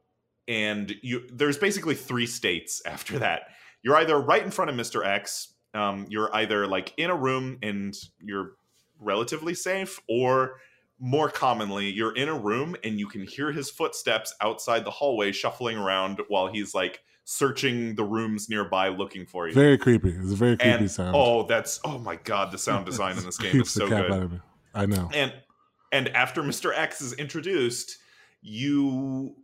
[0.48, 3.42] and you there's basically three states after that.
[3.82, 7.58] You're either right in front of mr x um, you're either like in a room
[7.62, 8.52] and you're
[8.98, 10.56] relatively safe or
[10.98, 15.30] more commonly you're in a room and you can hear his footsteps outside the hallway
[15.30, 20.10] shuffling around while he's like searching the rooms nearby looking for you Very creepy.
[20.10, 21.16] It's a very creepy and sound.
[21.16, 24.22] oh that's oh my god the sound design in this game is so good out
[24.22, 24.40] of me.
[24.72, 25.10] I know.
[25.12, 25.34] and
[25.92, 26.72] and after Mr.
[26.72, 27.98] X is introduced,
[28.42, 29.34] you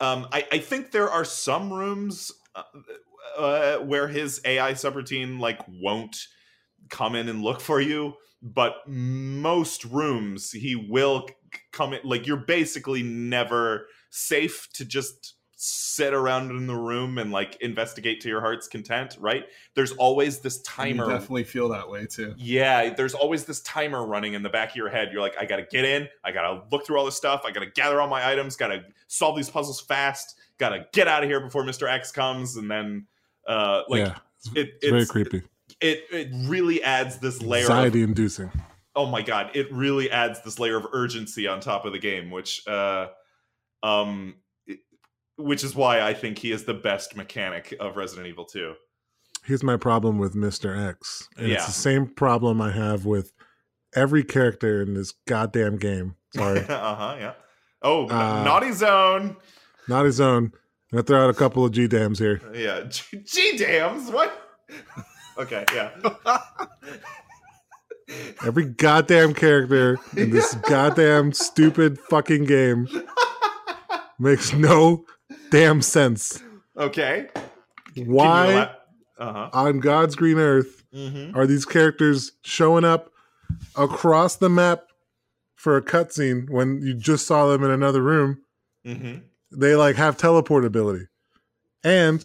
[0.00, 2.62] um I, I think there are some rooms uh,
[3.36, 6.16] uh, where his AI subroutine like won't
[6.88, 11.28] come in and look for you, but most rooms he will
[11.72, 15.34] come in like you're basically never safe to just
[15.68, 19.44] sit around in the room and like investigate to your heart's content, right?
[19.74, 21.08] There's always this And you timer.
[21.12, 22.34] definitely feel that way too.
[22.36, 25.08] Yeah, there's always this timer running in the back of your head.
[25.12, 27.70] You're like, I gotta get in, I gotta look through all this stuff, I gotta
[27.70, 31.64] gather all my items, gotta solve these puzzles fast, gotta get out of here before
[31.64, 31.88] Mr.
[31.90, 33.06] X comes, and then
[33.48, 35.42] uh like yeah, it's, it, it's very creepy,
[35.80, 38.50] it it really adds this layer of anxiety inducing.
[38.94, 42.30] oh my god it really adds this layer of urgency on top of the game
[42.30, 43.06] which uh
[43.82, 44.40] um it-
[45.36, 48.74] which is why i think he is the best mechanic of resident evil 2
[49.44, 50.76] Here's my problem with Mr.
[50.88, 51.28] X.
[51.38, 53.32] And it's the same problem I have with
[53.94, 56.16] every character in this goddamn game.
[56.34, 56.58] Sorry.
[56.68, 57.32] uh-huh yeah
[57.82, 59.36] oh Uh, naughty zone
[59.88, 60.46] Naughty Zone.
[60.92, 62.40] I'm gonna throw out a couple of G dams here.
[62.52, 64.36] yeah G- g-dams what
[65.38, 65.90] okay yeah
[68.44, 72.88] Every goddamn character in this goddamn stupid fucking game
[74.18, 75.04] makes no
[75.50, 76.42] damn sense.
[76.76, 77.28] okay
[77.96, 78.70] Why
[79.18, 81.36] uh-huh on God's green earth mm-hmm.
[81.36, 83.10] are these characters showing up
[83.76, 84.84] across the map
[85.54, 88.42] for a cutscene when you just saw them in another room?
[88.86, 89.18] Mm-hmm.
[89.58, 91.06] They like have teleport ability.
[91.82, 92.24] And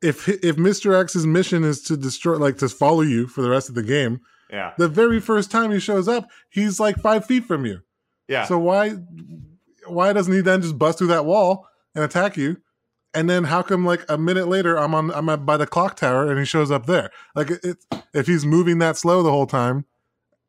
[0.00, 0.98] if if Mr.
[0.98, 4.20] X's mission is to destroy like to follow you for the rest of the game,
[4.50, 7.80] yeah the very first time he shows up, he's like five feet from you.
[8.28, 8.96] yeah So why
[9.86, 12.58] why doesn't he then just bust through that wall and attack you?
[13.14, 15.96] And then how come like a minute later I'm on I'm at, by the clock
[15.96, 17.10] tower and he shows up there?
[17.34, 17.76] Like it, it
[18.14, 19.84] if he's moving that slow the whole time,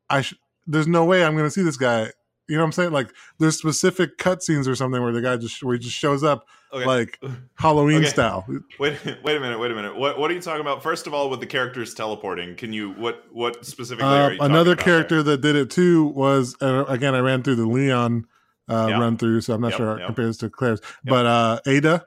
[0.10, 2.12] I sh- there's no way I'm going to see this guy.
[2.48, 2.92] You know what I'm saying?
[2.92, 6.46] Like there's specific cutscenes or something where the guy just where he just shows up
[6.72, 7.20] okay like
[7.56, 8.10] Halloween Okay.
[8.10, 8.46] style.
[8.80, 9.98] Wait, wait a minute, wait a minute.
[9.98, 10.82] What what are you talking about?
[10.84, 14.38] First of all, with the characters teleporting, can you what what specifically are Uh, you
[14.38, 15.38] talking another character there?
[15.38, 18.26] that did it too was uh, again I ran through the Leon
[18.70, 19.00] uh, Yeah.
[19.00, 20.08] run through, so I'm not Yep, sure how it yep.
[20.08, 20.82] compares to Claire's.
[21.04, 22.06] But uh, Ada,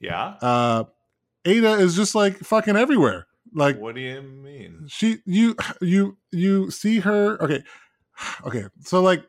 [0.00, 0.34] Yeah.
[0.42, 0.84] uh,
[1.44, 3.26] Ada is just like fucking everywhere.
[3.54, 4.86] Like What do you mean?
[4.88, 7.40] she, you, you, you see her.
[7.42, 7.62] Okay,
[8.46, 8.64] okay.
[8.80, 9.24] So like,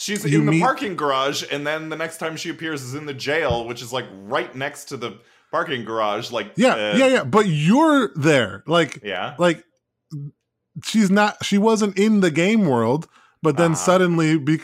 [0.00, 3.06] She's in the meet- parking garage, and then the next time she appears is in
[3.06, 5.18] the jail, which is like right next to the
[5.50, 6.30] parking garage.
[6.30, 7.24] Like yeah, uh, yeah, yeah.
[7.24, 8.62] But you're there.
[8.68, 9.34] Like, yeah.
[9.40, 9.64] like
[10.84, 11.44] she's not.
[11.44, 13.08] She wasn't in the game world,
[13.42, 13.84] but then Uh-huh.
[13.84, 14.60] suddenly, be,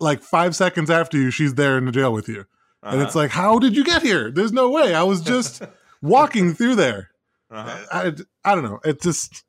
[0.00, 2.44] like five seconds after you, she's there in the jail with you.
[2.82, 3.18] and it's Uh-huh.
[3.24, 4.30] like, how did you get here?
[4.30, 4.94] There's no way.
[4.94, 5.62] I was just
[6.02, 7.10] walking through there.
[7.50, 7.86] Uh-huh.
[7.92, 8.12] I,
[8.50, 8.78] I don't know.
[8.84, 9.44] It just,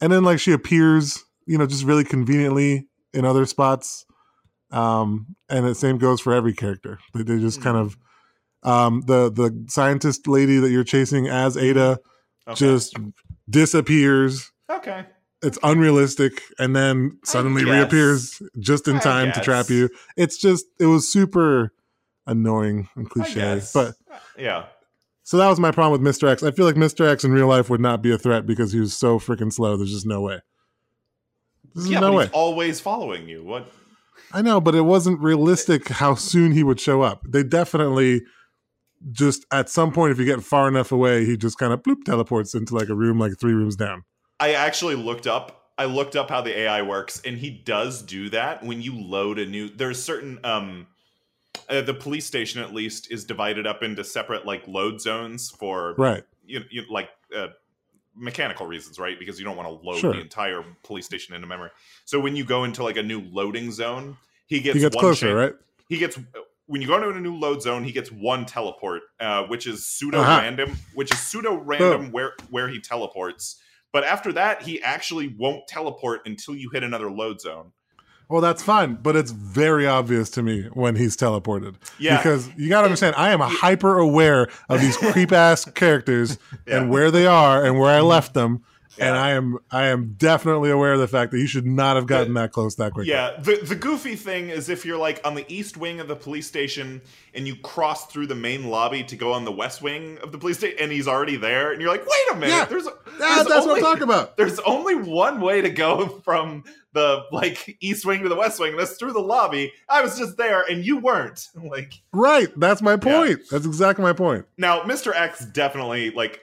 [0.00, 4.06] and then like she appears, you know, just really conveniently in other spots.
[4.70, 6.98] Um, and the same goes for every character.
[7.12, 7.96] They, they just kind of,
[8.62, 11.98] um, the the scientist lady that you're chasing as Ada
[12.48, 12.54] Okay.
[12.58, 12.96] just
[13.50, 14.50] disappears.
[14.70, 15.04] okay.
[15.42, 19.88] It's unrealistic, and then suddenly reappears just in time to trap you.
[20.16, 21.72] It's just, it was super
[22.26, 23.60] annoying and cliche.
[23.74, 24.66] But uh, yeah.
[25.24, 26.28] so that was my problem with Mr.
[26.28, 26.42] X.
[26.44, 27.08] I feel like Mr.
[27.08, 29.76] X in real life would not be a threat because he was so freaking slow.
[29.76, 30.40] There's just no way.
[31.74, 32.24] There's Yeah, no way.
[32.26, 33.42] he's always following you.
[33.42, 33.66] What?
[34.32, 37.22] I know, but it wasn't realistic how soon he would show up.
[37.28, 38.22] They definitely
[39.10, 42.04] just at some point, if you get far enough away, he just kind of bloop
[42.04, 44.04] teleports into like a room like three rooms down.
[44.42, 45.70] I actually looked up.
[45.78, 49.38] I looked up how the AI works, and he does do that when you load
[49.38, 49.68] a new.
[49.68, 50.88] There's certain um,
[51.68, 55.94] uh, the police station at least is divided up into separate like load zones for
[55.96, 56.24] Right.
[56.44, 57.48] you, you like uh,
[58.16, 59.16] mechanical reasons, right?
[59.16, 60.12] Because you don't want to load Sure.
[60.12, 61.70] the entire police station into memory.
[62.04, 64.16] So when you go into like a new loading zone,
[64.48, 65.52] he gets He gets one closer, chan- right?
[65.88, 66.18] He gets
[66.66, 69.86] when you go into a new load zone, he gets one teleport, uh, which is
[69.86, 70.38] pseudo Uh-huh.
[70.40, 73.60] random, which is pseudo random where where he teleports.
[73.92, 77.72] But after that, he actually won't teleport until you hit another load zone.
[78.28, 81.74] Well, that's fine, but it's very obvious to me when he's teleported.
[81.98, 85.66] Yeah, Because you got to understand, I am a hyper aware of these creep ass
[85.66, 86.78] characters Yeah.
[86.78, 88.06] and where they are and where I mm-hmm.
[88.06, 88.62] left them.
[88.98, 92.06] And I am I am definitely aware of the fact that he should not have
[92.06, 93.10] gotten that close that quickly.
[93.10, 96.16] Yeah, the the goofy thing is if you're like on the east wing of the
[96.16, 97.00] police station
[97.34, 100.38] and you cross through the main lobby to go on the west wing of the
[100.38, 102.64] police station and he's already there and you're like, wait a minute, Yeah.
[102.66, 104.36] there's, Yeah, there's that's what I'm talking about.
[104.36, 108.72] There's only one way to go from the like east wing to the west wing.
[108.72, 109.72] and That's through the lobby.
[109.88, 111.48] I was just there and you weren't.
[111.62, 112.48] Like Right.
[112.60, 113.40] That's my point.
[113.50, 114.44] That's exactly my point.
[114.58, 115.14] now, Mr.
[115.14, 116.40] X definitely like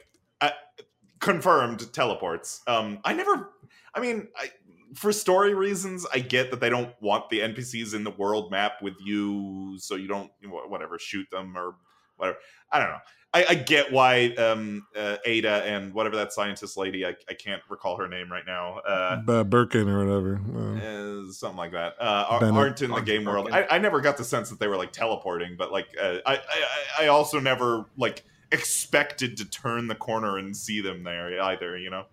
[1.20, 2.62] confirmed teleports.
[2.68, 3.52] Um, I never.
[3.94, 4.52] I mean, I,
[4.94, 8.82] for story reasons, I get that they don't want the NPCs in the world map
[8.82, 10.32] with you, so you don't
[10.68, 11.76] whatever shoot them or
[12.18, 12.38] whatever.
[12.72, 13.00] I don't know.
[13.32, 17.62] I, I get why um, uh, Ada and whatever that scientist lady, I, I can't
[17.70, 18.80] recall her name right now.
[18.80, 20.42] Uh, B- Birkin or whatever.
[20.56, 21.94] Uh, uh, something like that.
[22.00, 22.56] Uh, are, Bennett.
[22.56, 23.50] aren't in the Aren't game world.
[23.52, 26.38] I, I never got the sense that they were like teleporting, but like uh, I,
[26.38, 31.78] I I also never like expected to turn the corner and see them there either.
[31.78, 32.06] You know.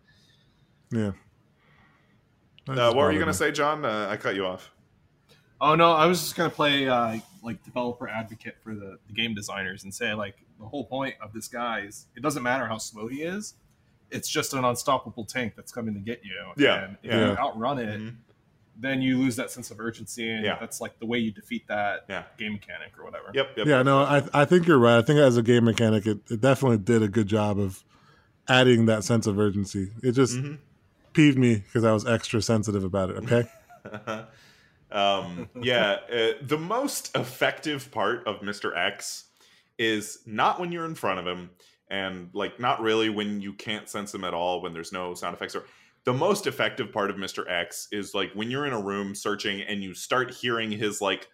[0.91, 1.13] yeah.
[2.69, 3.85] Uh, what were you gonna say, John?
[3.85, 4.71] Uh, I cut you off.
[5.61, 9.35] Oh no, I was just gonna play uh, like developer advocate for the, the game
[9.35, 12.77] designers and say like the whole point of this guy is it doesn't matter how
[12.79, 13.55] slow he is,
[14.11, 16.35] it's just an unstoppable tank that's coming to get you.
[16.57, 17.31] Yeah, and if yeah.
[17.31, 18.17] you outrun it, Mhm.
[18.79, 20.59] Then you lose that sense of urgency, and Yeah.
[20.61, 22.25] that's like the way you defeat that Yeah.
[22.39, 23.31] game mechanic or whatever.
[23.33, 23.57] Yep.
[23.57, 23.67] Yep.
[23.67, 24.99] Yeah, no, I I think you're right.
[24.99, 27.83] I think as a game mechanic, it, it definitely did a good job of
[28.49, 29.93] adding that sense of urgency.
[30.03, 30.59] It just Mhm.
[31.15, 33.17] peeved me because I was extra sensitive about it.
[33.25, 33.49] Okay.
[34.93, 38.77] um, yeah, uh, the most effective part of Mr.
[38.77, 39.25] X
[39.79, 41.51] is not when you're in front of him,
[41.89, 45.35] and like not really when you can't sense him at all, when there's no sound
[45.35, 45.55] effects.
[45.55, 45.65] Or
[46.07, 47.51] the most effective part of Mr.
[47.51, 51.29] X is like when you're in a room searching and you start hearing his like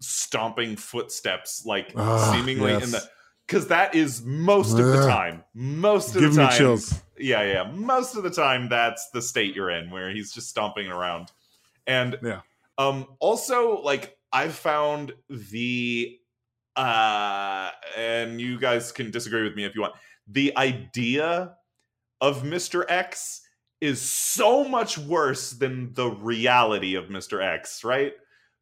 [0.00, 3.02] stomping footsteps, like Ah, seemingly in the
[3.46, 5.42] because that is most of the time.
[5.54, 6.94] Most of Give the me time, chills.
[7.18, 7.70] yeah, yeah.
[7.72, 11.30] Most of the time, that's the state you're in, where he's just stomping around.
[11.86, 12.40] And Yeah.
[12.78, 16.18] um, also, like I've found the
[16.76, 19.94] uh, and you guys can disagree with me if you want.
[20.28, 21.56] The idea
[22.20, 22.84] of Mr.
[22.88, 23.42] X
[23.80, 27.42] is so much worse than the reality of Mr.
[27.42, 28.14] X, right?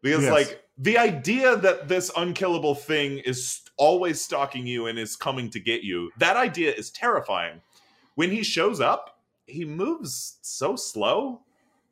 [0.02, 0.32] Because Yes.
[0.32, 5.60] like the idea that this unkillable thing is always stalking you and is coming to
[5.60, 7.60] get you, that idea is terrifying.
[8.16, 11.42] When he shows up, he moves so slow.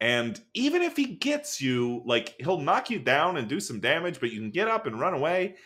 [0.01, 4.19] And even if he gets you, like he'll knock you down and do some damage,
[4.19, 5.57] but you can get up and run away.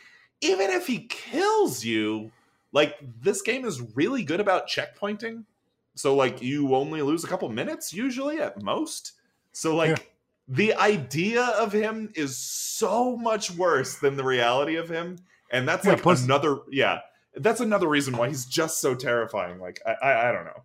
[0.42, 2.30] Even if he kills you,
[2.72, 5.44] like this game is really good about checkpointing.
[5.96, 9.12] So like you only lose a couple minutes usually at most.
[9.52, 10.04] So like Yeah.
[10.48, 15.16] the idea of him is so much worse than the reality of him.
[15.50, 17.00] And that's Yeah, like plus- another yeah.
[17.35, 19.59] That's another reason why he's just so terrifying.
[19.59, 20.62] Like I I, I don't know.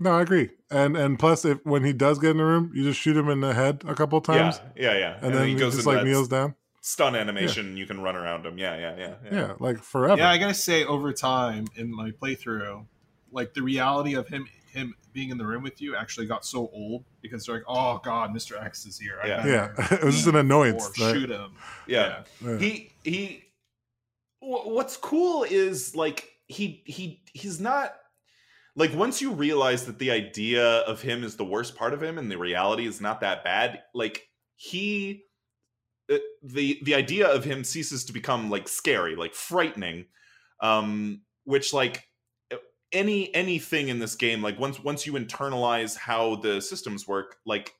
[0.00, 0.50] No, I agree.
[0.70, 3.28] And and plus, if when he does get in the room, you just shoot him
[3.28, 5.18] in the head a couple times, Yeah, yeah, yeah.
[5.22, 6.56] and, then he goes just like kneels down.
[6.80, 7.66] stun animation.
[7.68, 8.58] and You can run around him.
[8.58, 10.16] Yeah, yeah, yeah, Yeah, like forever.
[10.20, 12.84] Yeah, I gotta say, over time in my playthrough,
[13.30, 16.70] like the reality of him him being in the room with you actually got so
[16.72, 18.62] old because they're like, oh god, Mr.
[18.62, 19.18] X is here.
[19.22, 19.46] I Yeah.
[19.46, 20.86] Yeah, it was just an annoyance.
[20.98, 21.14] or right?
[21.14, 21.52] shoot him.
[21.86, 22.22] yeah.
[22.40, 22.58] Yeah.
[22.58, 23.44] he he
[24.40, 27.94] what's cool is like he he he's not
[28.74, 32.18] like once you realize that the idea of him is the worst part of him
[32.18, 35.22] and the reality is not that bad like he
[36.10, 40.06] uh, the the idea of him ceases to become like scary like frightening
[40.60, 42.04] um which like
[42.92, 47.74] any anything in this game like once once you internalize how the systems work like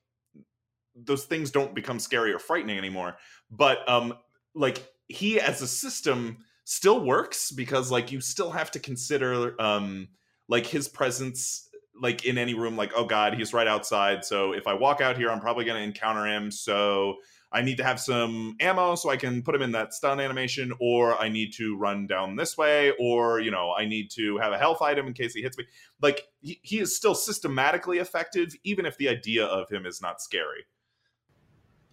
[0.94, 3.16] those things don't become scary or frightening anymore.
[3.50, 4.14] But um
[4.54, 10.08] like he as a system still works because like you still have to consider um
[10.48, 11.68] like his presence
[12.00, 15.16] like in any room like oh god he's right outside so if i walk out
[15.16, 17.16] here i'm probably going to encounter him so
[17.52, 20.72] i need to have some ammo so i can put him in that stun animation
[20.80, 24.52] or i need to run down this way or you know i need to have
[24.52, 25.64] a health item in case he hits me
[26.00, 30.20] like he, he is still systematically effective even if the idea of him is not
[30.20, 30.64] scary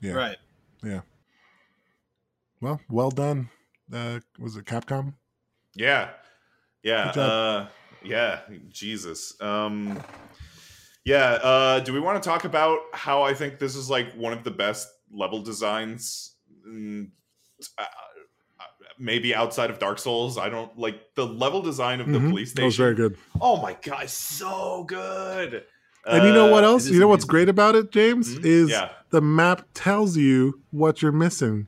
[0.02, 0.14] Yeah.
[0.14, 0.38] Right.
[0.84, 1.02] Yeah.
[2.62, 3.50] Well, well done.
[3.92, 5.14] Uh, was it Capcom?
[5.76, 6.12] Yeah.
[6.84, 7.10] Yeah.
[7.10, 7.68] Uh
[8.04, 8.42] yeah.
[8.70, 9.34] Jesus.
[9.42, 10.02] Um
[11.06, 14.32] yeah, uh do we want to talk about how I think this is like one
[14.34, 16.36] of the best level designs
[16.68, 17.10] mm,
[17.78, 18.64] uh, uh,
[18.98, 20.38] maybe outside of Dark Souls.
[20.38, 22.30] I don't like the level design of the Mhm.
[22.30, 23.10] police That was very station.
[23.12, 23.18] good.
[23.42, 25.64] Oh my god, so good.
[26.06, 26.88] And you know what Uh, else?
[26.90, 28.36] You know what's great about it, James?
[28.40, 28.46] Mhm.
[28.46, 28.90] Is Yeah.
[29.12, 31.68] the map tells you what you're missing.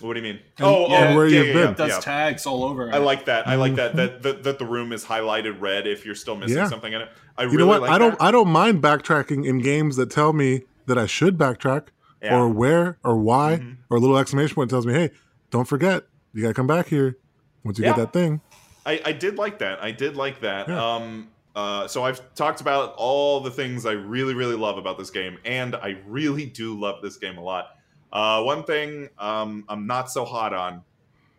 [0.00, 0.40] What do you mean?
[0.58, 1.62] And- oh, and oh, where yeah, you've yeah, been.
[1.64, 2.00] yeah, It does yeah.
[2.00, 2.92] tags all over.
[2.92, 3.46] I like that.
[3.46, 6.56] I like that, that that that the room is highlighted red if you're still missing
[6.56, 6.68] Yeah.
[6.68, 7.08] something in it.
[7.38, 7.82] I You really know what?
[7.82, 8.18] like I don't.
[8.18, 8.22] that.
[8.24, 11.88] I don't mind backtracking in games that tell me that I should backtrack
[12.22, 12.38] Yeah.
[12.38, 13.76] or where or why Mhm.
[13.90, 15.10] or a little exclamation point tells me, "Hey,
[15.50, 17.18] don't forget, you gotta come back here
[17.64, 17.90] once you Yeah.
[17.96, 18.40] get that thing."
[18.86, 19.82] I, I did like that.
[19.82, 20.68] I did like that.
[20.68, 20.94] Yeah.
[20.94, 25.10] Um, uh, so I've talked about all the things I really, really love about this
[25.10, 27.76] game, and I really do love this game a lot.
[28.12, 30.82] Uh, one thing um, I'm not so hot on.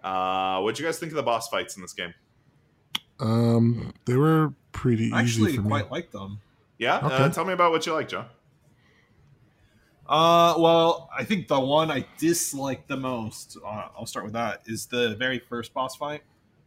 [0.04, 2.14] Uh, what'd you guys think of the boss fights in this game?
[3.20, 5.68] Um, they were pretty I actually for me.
[5.70, 6.40] quite like them.
[6.78, 7.34] Yeah, uh, Okay.
[7.34, 8.26] tell me about what you like, John.
[10.14, 14.62] Uh, well, I think the one I dislike the most, uh, I'll start with that,
[14.68, 16.22] is the very first boss fight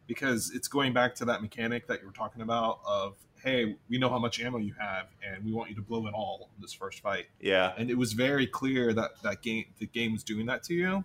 [0.08, 3.98] because it's going back to that mechanic that you were talking about of hey, we
[3.98, 6.60] know how much ammo you have, and we want you to blow it all in
[6.60, 7.26] this first fight.
[7.38, 7.72] Yeah.
[7.78, 11.04] And it was very clear that that game, the game was doing that to you.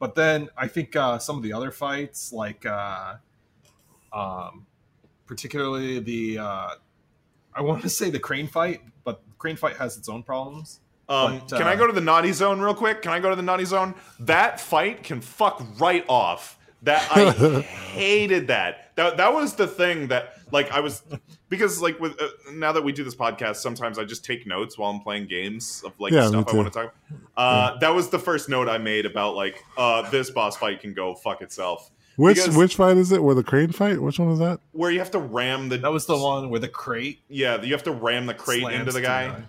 [0.00, 3.14] But then I think uh, some of the other fights, like uh,
[4.12, 4.66] um,
[5.26, 6.70] particularly the, uh,
[7.54, 10.80] I want to say the crane fight, but crane fight has its own problems.
[11.08, 13.02] Um, But, can I uh, go to the naughty zone real quick?
[13.02, 13.94] Can I go to the naughty zone?
[14.20, 16.58] That fight can fuck right off.
[16.82, 18.94] That I hated that.
[18.96, 21.02] That that was the thing that like I was
[21.48, 24.76] because like with uh, now that we do this podcast, sometimes I just take notes
[24.76, 26.94] while I'm playing games of like Yeah, stuff I want to talk.
[27.36, 30.92] Uh, That was the first note I made about like uh, this boss fight can
[30.92, 31.90] go fuck itself.
[32.16, 33.22] Which Because- which fight is it?
[33.22, 34.00] Where the crane fight?
[34.00, 34.60] Which one was that?
[34.72, 37.72] Where you have to ram the That was the one where the crate yeah you
[37.72, 39.42] have to ram the crate into the to guy.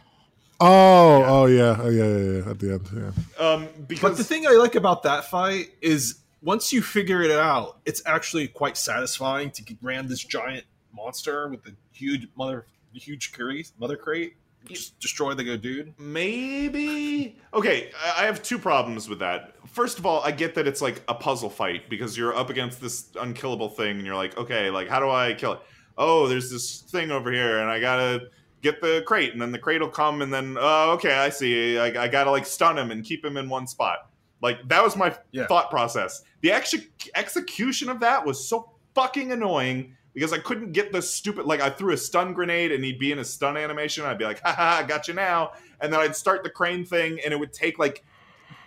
[0.60, 2.49] Oh, oh yeah, oh yeah, yeah, yeah.
[2.49, 3.45] At the end, yeah.
[3.45, 7.32] Um, because But the thing I like about that fight is once you figure it
[7.32, 12.68] out, it's actually quite satisfying to get- ram this giant monster with the huge mother,
[12.93, 14.36] huge crate, mother crate,
[14.66, 15.93] just destroy the good dude.
[15.99, 17.38] Maybe.
[17.53, 19.53] Okay, I I have two problems with that.
[19.68, 22.82] First of all, I get that it's like a puzzle fight because you're up against
[22.82, 25.60] this unkillable thing and you're like, okay, like how do I kill it?
[25.97, 28.30] Oh, there's this thing over here and I gotta
[28.66, 31.78] get the crate and then the crate will come and then, oh, okay, I see.
[31.78, 34.09] I, I gotta like stun him and keep him in one spot.
[34.41, 35.45] Like that was my Yeah.
[35.47, 36.24] thought process.
[36.41, 36.76] The ex-
[37.16, 41.70] execution of that was so fucking annoying because I couldn't get the stupid like I
[41.70, 44.03] threw a stun grenade and he'd be in a stun animation.
[44.05, 45.51] I'd be like, haha, I got you now.
[45.82, 48.03] And then I'd start the crane thing and it would take like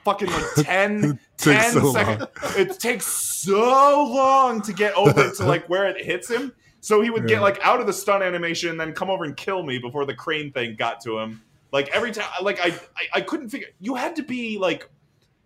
[0.04, 2.26] fucking like 10, Takes 10 so seconds.
[2.56, 6.52] It takes so long to get over to like where it hits him.
[6.80, 7.36] So he would Yeah.
[7.36, 10.04] get like out of the stun animation and then come over and kill me before
[10.04, 11.42] the crane thing got to him.
[11.72, 13.68] Like every time, like I, I, I couldn't figure.
[13.80, 14.88] You had to be like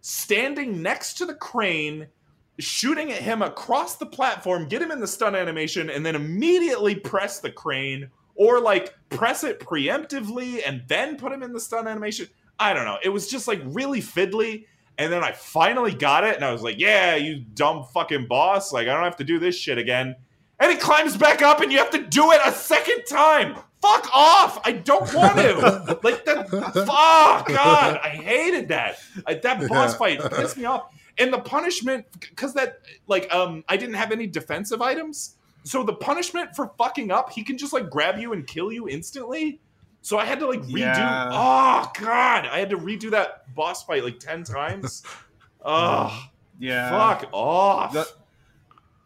[0.00, 2.06] standing next to the crane,
[2.58, 6.94] shooting at him across the platform, get him in the stun animation, and then immediately
[6.94, 11.88] press the crane, or like press it preemptively and then put him in the stun
[11.88, 12.26] animation.
[12.58, 12.98] I don't know.
[13.02, 14.66] It was just like really fiddly.
[14.98, 18.72] And then I finally got it, and I was like, "Yeah, you dumb fucking boss!
[18.74, 20.16] Like I don't have to do this shit again."
[20.60, 23.56] And he climbs back up, and you have to do it a second time.
[23.80, 24.60] Fuck off!
[24.64, 25.98] I don't want to.
[26.04, 26.48] like that.
[26.50, 27.98] Fuck God!
[28.02, 28.98] I hated that.
[29.26, 29.98] I, that boss Yeah.
[29.98, 30.94] fight pissed me off.
[31.18, 32.78] And the punishment, because that,
[33.08, 37.42] like, um, I didn't have any defensive items, so the punishment for fucking up, he
[37.42, 39.60] can just like grab you and kill you instantly.
[40.00, 40.78] So I had to like redo.
[40.78, 41.28] Yeah.
[41.32, 42.46] Oh God!
[42.46, 45.02] I had to redo that boss fight like ten times.
[45.64, 46.28] Oh,
[46.58, 47.92] Yeah, fuck off!
[47.92, 48.12] That-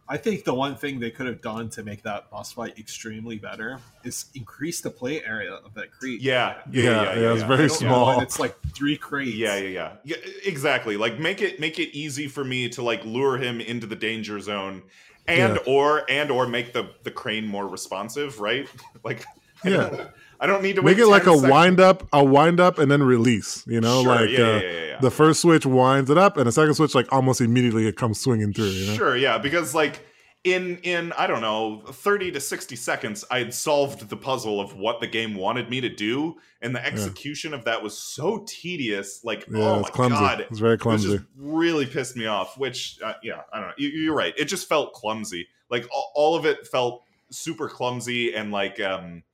[0.09, 3.39] I think the one thing they could have done to make that boss fight extremely
[3.39, 6.21] better is increase the play area of that crate.
[6.21, 7.47] yeah, yeah, Yeah, yeah, yeah, yeah, it's yeah.
[7.49, 8.21] very I don't- You know, small.
[8.21, 9.35] it's like three crates.
[9.35, 10.17] Yeah, yeah, yeah, yeah.
[10.45, 10.97] Exactly.
[10.97, 14.39] Like make it make it easy for me to like lure him into the danger
[14.41, 14.83] zone,
[15.27, 15.73] and Yeah.
[15.75, 18.39] or and or make the the crane more responsive.
[18.41, 18.69] Right?
[19.05, 19.25] like
[19.65, 20.09] Yeah.
[20.41, 21.51] I don't need to Make it like a seconds.
[21.51, 23.65] wind up, a wind up, and then release.
[23.67, 26.47] You know, Sure, like yeah, uh, yeah, yeah, the first switch winds it up, and
[26.47, 28.67] the second switch like almost immediately it comes swinging through.
[28.67, 28.95] You know?
[28.95, 30.05] Sure, yeah, because like
[30.45, 34.77] in in I don't know, 30 to 60 seconds I had solved the puzzle of
[34.77, 39.25] what the game wanted me to do and the execution of that was so tedious
[39.25, 40.15] like oh my clumsy.
[40.15, 40.47] god.
[40.49, 41.09] It's very It was very clumsy.
[41.17, 43.75] just really pissed me off, which uh, yeah, I don't know.
[43.77, 44.35] You, you're right.
[44.37, 45.49] It just felt clumsy.
[45.69, 49.25] Like all, all of it felt super clumsy and like um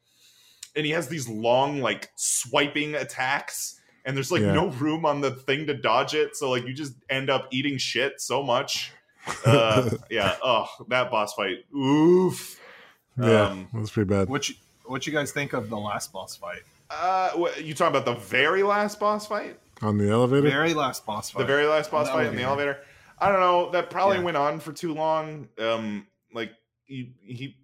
[0.77, 4.53] and he has these long like swiping attacks and there's like Yeah.
[4.55, 7.79] no room on the thing to dodge it so like you just end up eating
[7.79, 8.91] shit so much
[9.47, 12.59] uh yeah oh that boss fight oof
[13.20, 14.29] yeah, um, that's pretty bad.
[14.31, 14.55] What you
[14.87, 16.62] what you guys think of the last boss fight?
[16.91, 20.49] uh what, you talking about the very last boss fight On the elevator.
[20.49, 21.41] Very last boss fight.
[21.41, 22.70] the very last boss The fight in the elevator.
[22.70, 22.87] elevator
[23.20, 24.23] i don't know that probably Yeah.
[24.25, 26.53] went on for too long um like
[26.85, 27.57] he he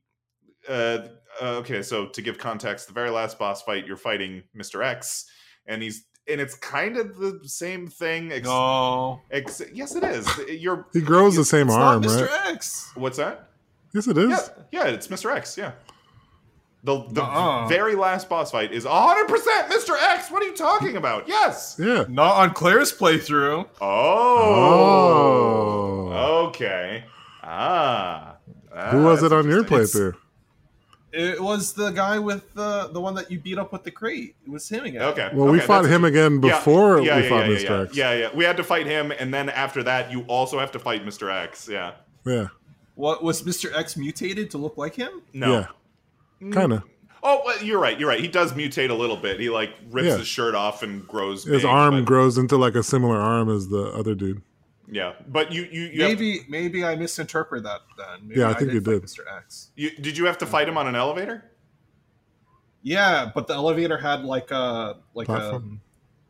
[0.69, 1.09] uh
[1.43, 5.27] okay so to give context the very last boss fight you're fighting mr x
[5.67, 10.29] and he's and it's kind of the same thing ex- No, ex- yes it is
[10.49, 12.27] you're he grows the same it's arm, not Mr.
[12.29, 12.55] right?
[12.55, 12.91] X.
[12.95, 13.45] what's that
[13.95, 14.29] Yes, it is.
[14.29, 15.35] Yeah, yeah, it's Mr.
[15.35, 15.57] X.
[15.57, 15.73] Yeah.
[16.85, 17.69] The the Nuh-uh.
[17.69, 19.97] very last boss fight is 100% Mr.
[19.99, 20.31] X.
[20.31, 21.27] What are you talking about?
[21.27, 21.77] Yes.
[21.79, 22.05] Yeah.
[22.07, 23.67] Not on Claire's playthrough.
[23.81, 23.87] Oh.
[26.13, 26.47] Oh.
[26.49, 27.03] Okay.
[27.43, 28.37] Ah.
[28.91, 30.15] Who was it on your It's- playthrough?
[31.13, 34.37] It was the guy with the the one that you beat up with the crate.
[34.45, 35.03] It was him again.
[35.03, 35.31] Okay.
[35.33, 37.63] Well, we fought him again yeah, before yeah, we yeah, fought yeah, Mr.
[37.65, 37.97] yeah, X.
[37.97, 38.29] Yeah, yeah.
[38.35, 41.33] We had to fight him, and then after that, you also have to fight Mr.
[41.33, 41.67] X.
[41.69, 41.93] Yeah.
[42.27, 42.49] Yeah.
[42.95, 43.75] What was Mr.
[43.75, 45.23] X mutated to look like him?
[45.33, 45.61] No.
[45.61, 45.67] Yeah.
[46.49, 46.53] Mm.
[46.53, 46.83] Kind of.
[47.23, 47.99] Oh, well, you're right.
[47.99, 48.21] You're right.
[48.21, 49.41] He does mutate a little bit.
[49.41, 50.19] He like rips Yeah.
[50.19, 51.45] his shirt off and grows.
[51.45, 54.43] His big, arm but- grows into like a similar arm as the other dude.
[54.91, 58.27] Yeah, but you you you, have- maybe maybe I misinterpret that then.
[58.29, 59.03] Maybe Yeah, I think you did.
[59.03, 59.21] Mr.
[59.37, 59.71] X.
[59.77, 61.51] you did you have to fight him on an elevator?
[62.83, 65.63] Yeah, but the elevator had like a like a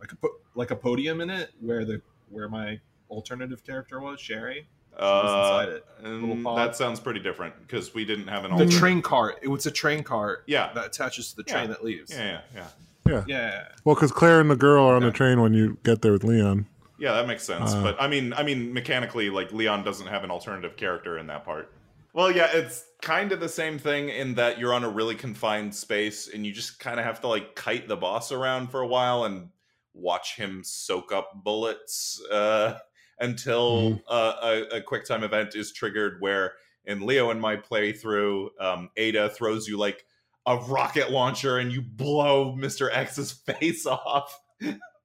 [0.00, 0.16] like a
[0.54, 2.00] like a podium in it where the
[2.30, 2.80] where my
[3.10, 4.66] alternative character was Sherry.
[4.98, 5.86] Uh, inside it.
[6.02, 6.58] and Little pod.
[6.58, 8.72] that sounds pretty different because we didn't have an The alternate.
[8.80, 9.36] train cart.
[9.42, 11.52] It was a train cart Yeah, that attaches to the Yeah.
[11.54, 12.10] train that leaves.
[12.12, 12.66] yeah, yeah, yeah.
[13.06, 13.24] Yeah.
[13.28, 13.68] yeah.
[13.84, 16.24] Well, because Claire and the girl are on the train when you get there with
[16.24, 16.66] Leon.
[16.98, 17.72] Yeah, that makes sense.
[17.72, 21.28] Uh, but I mean, I mean, mechanically, like Leon doesn't have an alternative character in
[21.28, 21.72] that part.
[22.12, 25.74] Well, yeah, it's kind of the same thing in that you're on a really confined
[25.74, 28.86] space and you just kind of have to like kite the boss around for a
[28.86, 29.50] while and
[29.94, 32.78] watch him soak up bullets uh,
[33.20, 36.20] until uh, a, a quick time event is triggered.
[36.20, 40.04] Where in Leo and my playthrough, um, Ada throws you like
[40.46, 44.40] a rocket launcher and you blow Mister X's face off.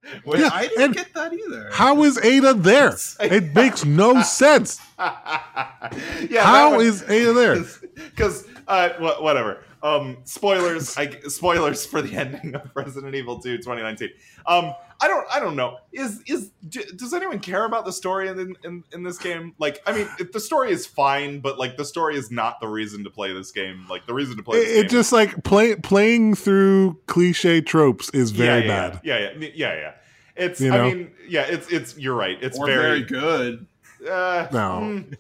[0.25, 1.69] Which- Yeah, I didn't get that either.
[1.71, 2.95] How is Ada there?
[3.21, 4.79] It makes no sense.
[4.97, 7.63] yeah, How is Ada there?
[7.95, 9.63] Because uh, wha- whatever.
[9.81, 10.97] Um, spoilers.
[10.97, 14.09] I spoilers for the ending of Resident Evil 2 2019.
[14.45, 14.73] Um,
[15.03, 15.27] I don't.
[15.33, 15.79] I don't know.
[15.91, 19.53] Is is d- does anyone care about the story in in, in this game?
[19.59, 22.69] Like, I mean, if the story is fine, but like the story is not the
[22.69, 23.85] reason to play this game.
[23.89, 28.09] Like the reason to play this It, it just like play, playing through cliche tropes
[28.11, 29.01] is very yeah, bad.
[29.03, 29.91] Yeah, yeah, yeah, yeah, yeah.
[30.37, 30.61] It's.
[30.61, 30.83] You I know?
[30.85, 31.47] mean, yeah.
[31.49, 31.69] It's.
[31.69, 31.97] It's.
[31.97, 32.37] You're right.
[32.41, 32.81] It's or very.
[32.81, 33.67] very good.
[34.09, 34.79] Uh, No.
[34.81, 35.17] mm.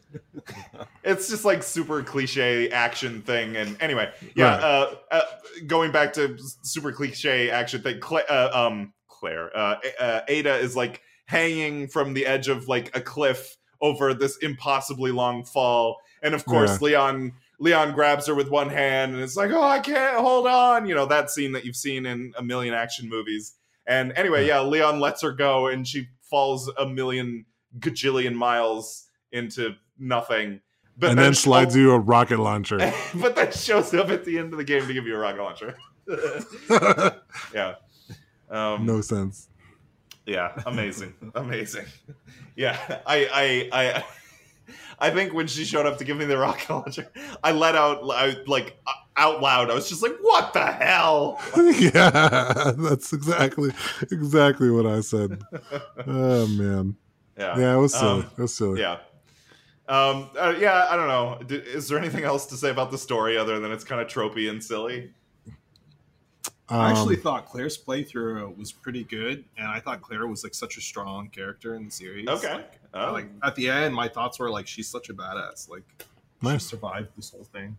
[1.03, 3.55] it's just like super cliche action thing.
[3.57, 4.55] And anyway, yeah.
[4.55, 4.63] Right.
[4.63, 5.21] Uh, uh,
[5.67, 7.99] going back to super cliche action thing.
[7.99, 12.93] Cla- uh, um, Claire, uh, uh, Ada is like hanging from the edge of like
[12.93, 17.31] a cliff over this impossibly long fall, and of course, Leon.
[17.59, 20.85] Leon grabs her with one hand and it's like, oh, I can't hold on.
[20.85, 23.53] You know, that scene that you've seen in a million action movies.
[23.87, 27.45] And anyway, yeah, Leon lets her go and she falls a million
[27.79, 30.59] gajillion miles into nothing.
[30.97, 32.79] But and then slides you a rocket launcher.
[33.15, 35.41] but that shows up at the end of the game to give you a rocket
[35.41, 35.77] launcher.
[37.53, 37.75] yeah.
[38.49, 39.49] Um, no sense.
[40.25, 41.85] Yeah, amazing, amazing.
[42.55, 44.03] Yeah, I, I, I,
[45.07, 47.09] I think when she showed up to give me the rocket launcher,
[47.43, 48.77] I let out, I, like,
[49.17, 49.69] out loud.
[49.69, 53.71] I was just like, "What the hell?" yeah, that's exactly
[54.11, 55.41] exactly what I said.
[56.07, 56.95] Oh man,
[57.37, 58.21] Yeah, yeah, it was silly.
[58.23, 58.79] Um, it was silly.
[58.79, 58.97] yeah.
[59.89, 61.39] Um, uh, yeah, I don't know.
[61.45, 64.07] D- Is there anything else to say about the story other than it's kind of
[64.07, 65.11] tropey and silly?
[66.69, 70.53] I actually Um, thought Claire's playthrough was pretty good, and I thought Claire was like
[70.53, 72.27] such a strong character in the series.
[72.27, 72.53] Okay.
[72.53, 73.11] Like, Oh.
[73.11, 75.67] like at the end, my thoughts were like, she's such a badass.
[75.69, 75.83] Like,
[76.43, 77.75] she survived this whole thing.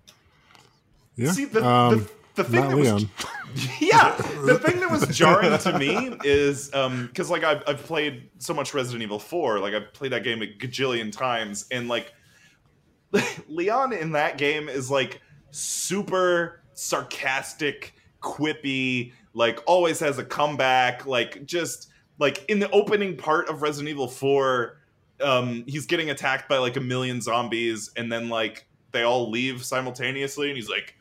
[1.16, 1.32] yeah.
[1.32, 1.98] See, the, um,
[2.34, 3.04] the, the thing not that was
[3.80, 8.28] yeah the thing that was jarring to me is um because like I've, I've played
[8.38, 12.12] so much resident evil 4 like i've played that game a gajillion times and like
[13.48, 15.20] leon in that game is like
[15.52, 17.94] super sarcastic
[18.24, 23.88] quippy like always has a comeback like just like in the opening part of resident
[23.88, 24.78] evil 4
[25.20, 29.64] um he's getting attacked by like a million zombies and then like they all leave
[29.64, 30.96] simultaneously and he's like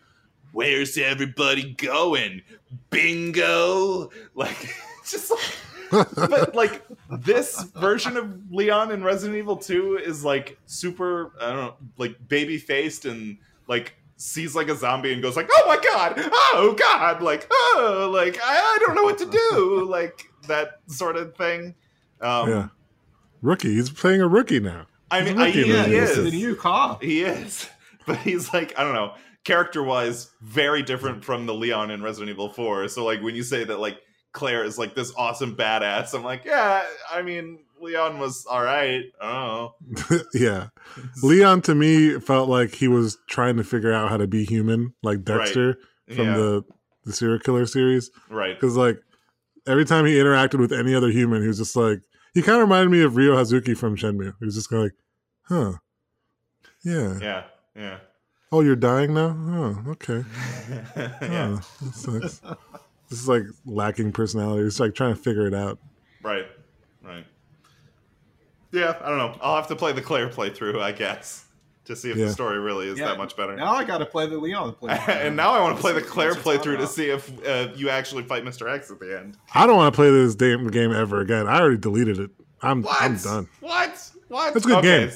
[0.54, 2.42] where's everybody going?
[2.90, 4.10] Bingo!
[4.36, 5.32] Like, just
[5.92, 6.82] like, but like
[7.20, 12.28] this version of Leon in Resident Evil 2 is like super, I don't know, like
[12.28, 16.14] baby faced and like sees like a zombie and goes like, oh my god,
[16.54, 21.18] oh god, like, oh, like, I, I don't know what to do, like that sort
[21.18, 21.76] of thing.
[22.22, 22.68] Um, yeah,
[23.42, 23.74] rookie.
[23.74, 24.88] He's playing a rookie now.
[25.12, 26.18] I He's mean, a I, rookie he, in he this.
[26.18, 26.32] is.
[26.32, 27.04] the new cop.
[27.04, 27.70] He is,
[28.08, 29.14] but he's like I don't know,
[29.44, 32.88] character wise, very different from the Leon in Resident Evil Four.
[32.88, 34.00] So like when you say that like
[34.32, 39.04] Claire is like this awesome badass, I'm like, yeah, I mean Leon was all right.
[39.22, 39.76] Oh,
[40.34, 40.70] yeah,
[41.22, 44.94] Leon to me felt like he was trying to figure out how to be human,
[45.04, 45.78] like Dexter
[46.08, 46.64] from yeah, the
[47.06, 48.10] the serial killer series.
[48.30, 48.56] right.
[48.60, 49.00] Because like
[49.68, 52.00] every time he interacted with any other human, he was just like
[52.34, 54.34] he kind of reminded me of Ryo Hazuki from Shenmue.
[54.40, 54.94] He was just kind of like,
[55.44, 55.78] huh,
[56.84, 57.20] yeah.
[57.20, 57.44] Yeah,
[57.76, 57.98] yeah,
[58.52, 59.36] Oh, you're dying now?
[59.38, 60.24] Oh, okay.
[60.96, 61.60] yeah.
[61.60, 62.42] Oh, this
[63.10, 64.66] is like lacking personality.
[64.66, 65.80] It's like trying to figure it out.
[66.22, 66.46] Right, right.
[68.74, 69.38] Yeah, I don't know.
[69.42, 71.46] I'll have to play the Claire playthrough, I guess,
[71.86, 72.26] to see if Yeah.
[72.26, 73.08] the story really is Yeah.
[73.10, 73.56] that much better.
[73.56, 75.08] Now I got to play the Leon playthrough.
[75.28, 77.06] and now I want to play the That's Claire what it's all playthrough to see
[77.10, 78.68] if uh, you actually fight Mr.
[78.74, 79.38] X at the end.
[79.54, 81.48] I don't want to play this damn game ever again.
[81.48, 82.32] I already deleted it.
[82.62, 83.02] I'm What?
[83.02, 83.48] I'm done.
[83.60, 84.10] What?
[84.30, 84.56] What?
[84.56, 85.12] It's a good game.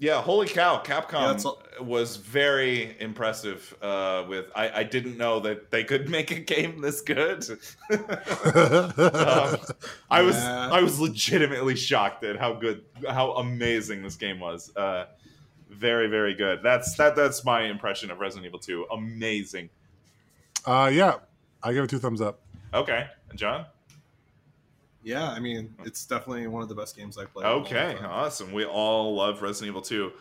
[0.00, 0.82] Yeah, holy cow!
[0.82, 3.76] Capcom all- was very impressive.
[3.82, 7.44] Uh, with I, I didn't know that they could make a game this good.
[7.90, 9.58] Um,
[10.10, 10.70] I was Yeah.
[10.72, 14.74] I was legitimately shocked at how good, how amazing this game was.
[14.74, 15.06] Uh,
[15.68, 16.60] very very good.
[16.62, 18.86] That's that that's my impression of Resident Evil Two.
[18.90, 19.68] Amazing.
[20.66, 21.16] uh, yeah,
[21.62, 22.40] I give it two thumbs up.
[22.72, 23.66] Okay, and John.
[25.02, 27.46] Yeah, I mean, it's definitely one of the best games I played.
[27.46, 28.52] in a long Okay, awesome.
[28.52, 30.12] We all love Resident Evil 2.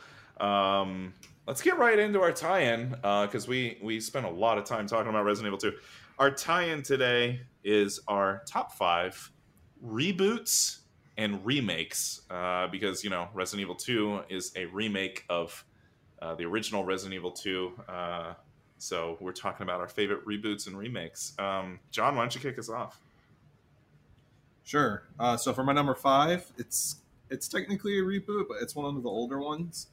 [0.43, 1.13] Um,
[1.47, 5.09] let's get right into our tie-in because we we spent a lot of time talking
[5.09, 5.77] about Resident Evil 2.
[6.17, 9.31] Our tie-in today is our top five
[9.85, 10.79] reboots
[11.17, 15.65] and remakes uh, because you know Resident Evil 2 is a remake of
[16.21, 17.73] uh, the original Resident Evil 2.
[17.87, 18.33] Uh,
[18.77, 21.33] so we're talking about our favorite reboots and remakes.
[21.37, 22.99] Um, John, why don't you kick us off?
[24.69, 25.01] Sure.
[25.19, 26.97] Uh, so for my number five, it's
[27.31, 29.87] it's technically a reboot, but it's one of the older ones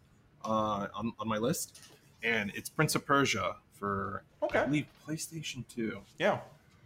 [0.45, 1.81] uh, on, on my list,
[2.23, 6.01] and it's Prince of Persia for I Okay, believe PlayStation Two.
[6.19, 6.41] yeah,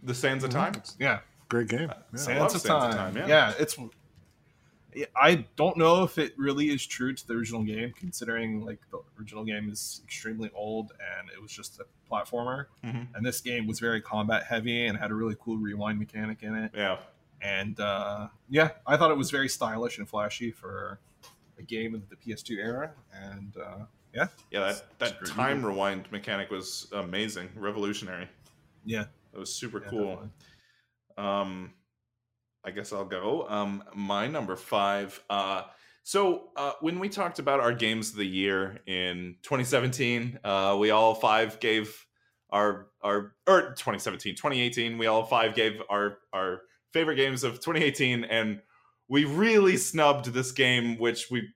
[0.04, 0.72] The Sands of Mhm.
[0.72, 0.82] Time.
[1.00, 1.18] Yeah,
[1.48, 1.88] Great game.
[1.88, 1.94] Yeah.
[2.14, 3.14] Sands, of, Sands of Time.
[3.14, 3.26] Time, yeah.
[3.26, 3.54] yeah.
[3.58, 3.76] it's.
[5.16, 9.00] I don't know if it really is true to the original game, considering like the
[9.18, 13.08] original game is extremely old and it was just a platformer, Mhm.
[13.14, 16.54] and this game was very combat heavy and had a really cool rewind mechanic in
[16.54, 16.70] it.
[16.74, 16.98] Yeah.
[17.42, 21.00] And uh, yeah, I thought it was very stylish and flashy for
[21.58, 23.84] a game of the PS2 era, and uh,
[24.14, 24.60] yeah, Yeah,
[24.98, 28.28] that, that time rewind mechanic was amazing, revolutionary.
[28.84, 30.30] yeah, It was super yeah, cool.
[31.16, 31.72] Um,
[32.64, 33.46] I guess I'll go.
[33.48, 35.22] Um, my number five.
[35.30, 35.62] Uh,
[36.02, 40.90] so uh, when we talked about our games of the year in 2017, uh, we
[40.90, 42.06] all five gave
[42.50, 46.62] our our or 2017, 2018, we all five gave our our
[46.92, 48.60] favorite games of 2018, and
[49.08, 51.48] we really snubbed this game, which we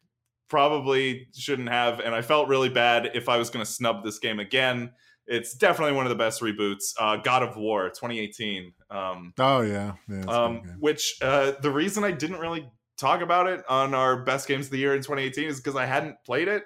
[0.48, 2.00] probably shouldn't have.
[2.00, 4.92] And I felt really bad if I was going to snub this game again.
[5.26, 6.92] It's definitely one of the best reboots.
[6.98, 8.72] Uh, God of War 2018.
[8.90, 10.24] Um, Oh yeah, yeah.
[10.26, 12.68] um, which uh, the reason I didn't really
[12.98, 15.86] talk about it on our best games of the year in 2018 is because I
[15.86, 16.64] hadn't played it.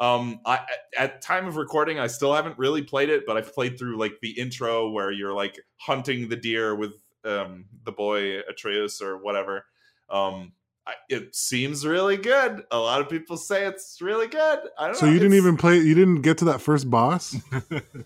[0.00, 3.52] Um, I at- at time of recording, I still haven't really played it, but I've
[3.54, 6.92] played through like the intro where you're like hunting the deer with
[7.28, 9.64] um, the boy Atreus or whatever.
[10.10, 10.52] Um,
[10.86, 12.62] I, it seems really good.
[12.70, 14.60] A lot of people say it's really good.
[14.78, 15.12] I don't So know.
[15.12, 15.76] you didn't even play.
[15.78, 17.36] You didn't get to that first boss.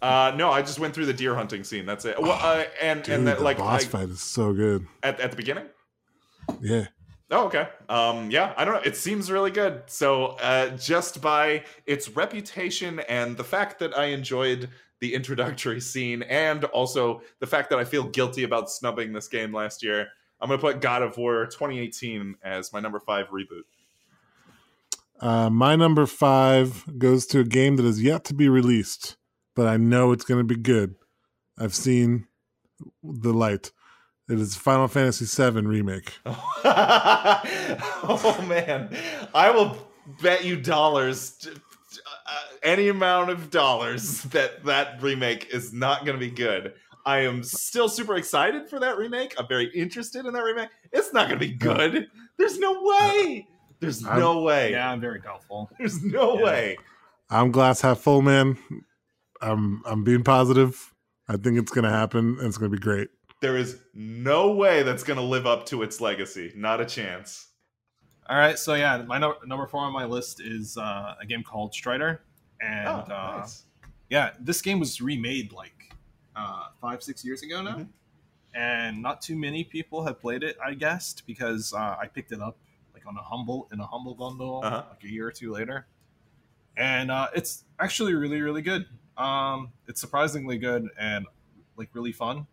[0.03, 1.87] Uh, no, I just went through the deer hunting scene.
[1.87, 2.21] That's it.
[2.21, 4.85] Well, uh, and Dude, and that the like boss I- fight is so good.
[5.05, 5.67] at at the beginning.
[6.61, 6.87] Yeah.
[7.31, 7.69] Oh, okay.
[7.89, 8.81] Um, yeah, I don't know.
[8.85, 9.85] It seems really good.
[9.87, 14.69] So, uh, just by its reputation and the fact that I enjoyed
[15.03, 19.53] the introductory scene, and also the fact that I feel guilty about snubbing this game
[19.53, 20.07] last year,
[20.41, 23.65] I'm gonna put God of War 2018 as my number five reboot.
[25.21, 29.17] Uh, my number five goes to a game that is yet to be released,
[29.55, 30.97] but I know it's going to be good.
[31.57, 32.27] I've seen
[33.05, 33.71] the light.
[34.29, 36.13] It is Final Fantasy VII remake.
[36.27, 36.35] oh
[38.49, 38.97] man,
[39.33, 39.77] I will
[40.21, 41.49] bet you dollars,
[42.33, 46.73] Uh, any amount of dollars, that that remake is not going to be good.
[47.05, 49.35] I am still super excited for that remake.
[49.39, 50.69] I'm very interested in that remake.
[50.93, 52.07] It's not going to be good.
[52.39, 53.47] There's no way.
[53.81, 54.71] There's I'm- no way.
[54.73, 55.69] yeah, I'm very doubtful.
[55.79, 56.45] There's no Yeah.
[56.45, 56.77] way.
[57.29, 58.57] I'm glass half full, man.
[59.41, 60.93] I'm I'm being positive.
[61.29, 63.09] I think it's going to happen, and it's going to be great.
[63.41, 66.53] There is no way that's going to live up to its legacy.
[66.55, 67.49] Not a chance.
[68.33, 71.43] All right, so yeah, my no- number four on my list is uh, a game
[71.43, 72.23] called Strider,
[72.63, 73.65] and oh, uh, nice.
[74.09, 75.95] yeah, this game was remade like
[76.35, 77.89] uh, five, six years ago now, Mhm.
[78.55, 82.41] and not too many people have played it, I guessed, because uh, I picked it
[82.41, 82.57] up
[82.95, 84.83] like on a humble in a humble bundle Uh-huh.
[84.89, 85.87] like a year or two later,
[86.79, 88.87] and uh, it's actually really, really good.
[89.19, 91.27] Um, it's surprisingly good and
[91.77, 92.47] like really fun,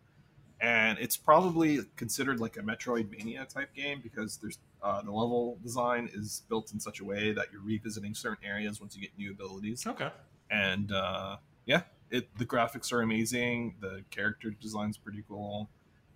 [0.60, 6.08] and it's probably considered like a Metroidvania type game because there's uh, the level design
[6.14, 9.30] is built in such a way that you're revisiting certain areas once you get new
[9.30, 10.10] abilities Okay.
[10.50, 15.68] and uh, yeah, it the graphics are amazing, the character design's pretty cool,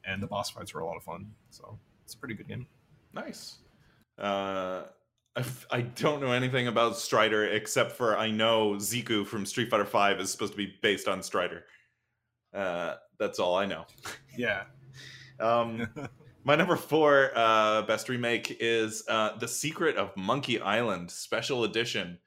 [0.04, 1.30] and the boss fights were a lot of fun.
[1.50, 2.66] So it's a pretty good game.
[3.12, 3.58] Nice.
[4.18, 4.84] Uh,
[5.36, 9.68] I f- I don't know anything about Strider except for I know Zeku from Street
[9.70, 11.64] Fighter Five is supposed to be based on Strider.
[12.52, 13.84] Uh, that's all I know.
[14.36, 14.64] Yeah,
[15.40, 15.88] Um,
[16.44, 22.18] my number four uh, best remake is uh, The Secret of Monkey Island Special Edition.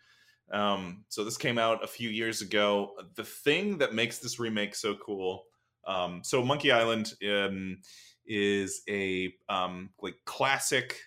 [0.51, 2.93] Um, so this came out a few years ago.
[3.15, 5.43] The thing that makes this remake so cool,
[5.85, 7.77] um, so Monkey Island um,
[8.25, 10.99] is a um, like classic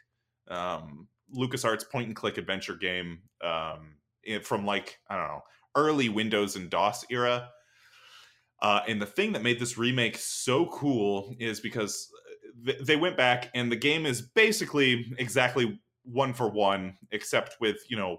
[0.49, 3.97] um, LucasArts point and click adventure game um,
[4.43, 5.43] from like I don't know
[5.75, 7.51] early Windows and DOS era.
[8.63, 12.11] Uh, and the thing that made this remake so cool is because
[12.65, 17.79] th- they went back and the game is basically exactly one for one, except with
[17.89, 18.19] you know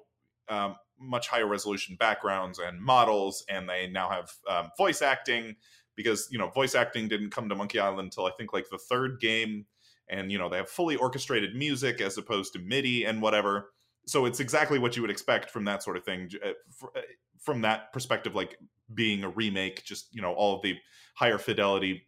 [0.50, 5.56] um, much higher resolution backgrounds and models, and they now have um, voice acting
[5.96, 8.78] because you know voice acting didn't come to Monkey Island until I think like the
[8.78, 9.66] third game,
[10.10, 13.72] and you know they have fully orchestrated music as opposed to MIDI and whatever.
[14.08, 16.30] So it's exactly what you would expect from that sort of thing.
[16.44, 16.50] uh,
[16.96, 17.02] uh,
[17.40, 18.58] From that perspective, like
[18.94, 20.76] being a remake, just you know all of the
[21.16, 22.04] higher fidelity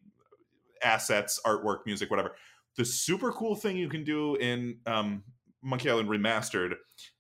[0.84, 2.36] assets, artwork, music, whatever.
[2.78, 5.24] The super cool thing you can do in um,
[5.62, 6.74] Monkey Island Remastered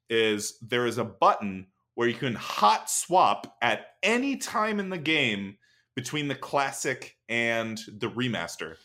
[0.09, 4.97] is there is a button where you can hot swap at any time in the
[4.97, 5.57] game
[5.95, 8.75] between the classic and the remaster.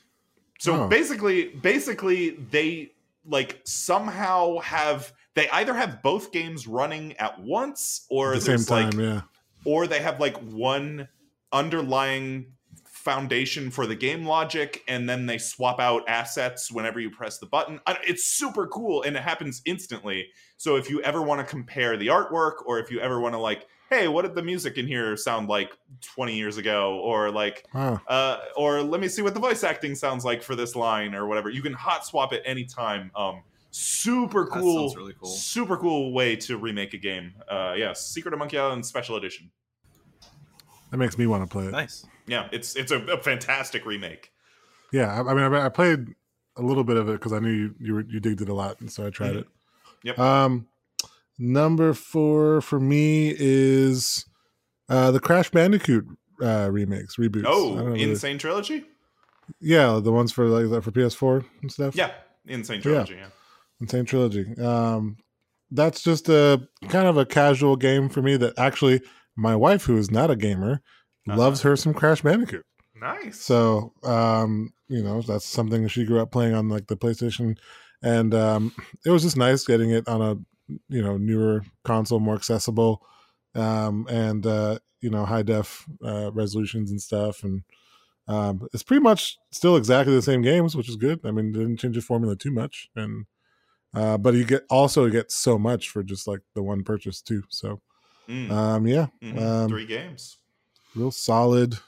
[0.61, 0.89] So Oh.
[0.89, 2.93] basically, basically they
[3.24, 8.57] like somehow have they either have both games running at once or At the same
[8.57, 9.20] there's like time, yeah.
[9.64, 11.09] or they have like one
[11.53, 12.53] underlying
[13.09, 17.47] foundation for the game logic and then they swap out assets whenever you press the
[17.47, 17.81] button.
[18.07, 20.29] It's super cool and it happens instantly.
[20.59, 23.39] So if you ever want to compare the artwork or if you ever want to
[23.39, 25.71] like hey what did the music in here sound like
[26.03, 27.01] 20 years ago?
[27.03, 27.99] or like Wow.
[28.07, 31.27] uh, or let me see what the voice acting sounds like for this line or
[31.27, 31.49] whatever.
[31.49, 35.31] You can hot swap it any time um super That cool sounds really cool.
[35.31, 37.33] super cool way to remake a game.
[37.49, 39.51] Uh yeah secret of monkey island special edition
[40.91, 41.70] That makes me want to play it.
[41.72, 42.07] Nice.
[42.26, 44.32] yeah it's it's a, a fantastic remake
[44.93, 46.07] Yeah, I, I mean, I, I played
[46.57, 48.55] a little bit of it because I knew you you, were, you digged it a
[48.55, 49.41] lot, and so I tried Mhm.
[49.41, 49.47] it.
[50.05, 50.18] Yep.
[50.18, 50.66] Um,
[51.39, 54.24] number four for me is
[54.89, 56.07] uh the Crash Bandicoot
[56.43, 57.45] uh remakes reboots.
[57.47, 58.84] Oh insane trilogy
[59.61, 61.97] yeah, the ones for like that for PS4 and stuff.
[61.97, 62.11] yeah
[62.47, 62.82] insane Yeah.
[62.82, 63.28] trilogy yeah,
[63.80, 64.57] Insane Trilogy.
[64.59, 65.16] Um,
[65.70, 68.36] that's just a kind of a casual game for me.
[68.36, 69.01] That actually,
[69.39, 70.82] my wife, who is not a gamer,
[71.28, 71.36] Uh-huh.
[71.39, 72.64] loves her some Crash Bandicoot.
[72.95, 77.59] nice So, um, you know, that's something she grew up playing on like the PlayStation,
[78.03, 78.74] and um,
[79.05, 80.36] it was just nice getting it on a
[80.89, 83.07] you know newer console, more accessible,
[83.55, 87.62] um, and uh, you know high def uh, resolutions and stuff, and
[88.28, 91.20] um, it's pretty much still exactly the same games, which is good.
[91.24, 93.26] I mean, they didn't change the formula too much, and
[93.95, 97.22] uh, but you get also you get so much for just like the one purchase
[97.22, 97.43] too.
[97.49, 97.80] So,
[98.29, 100.39] Mm, um, yeah, mhm, um, three games
[100.95, 101.79] real solid,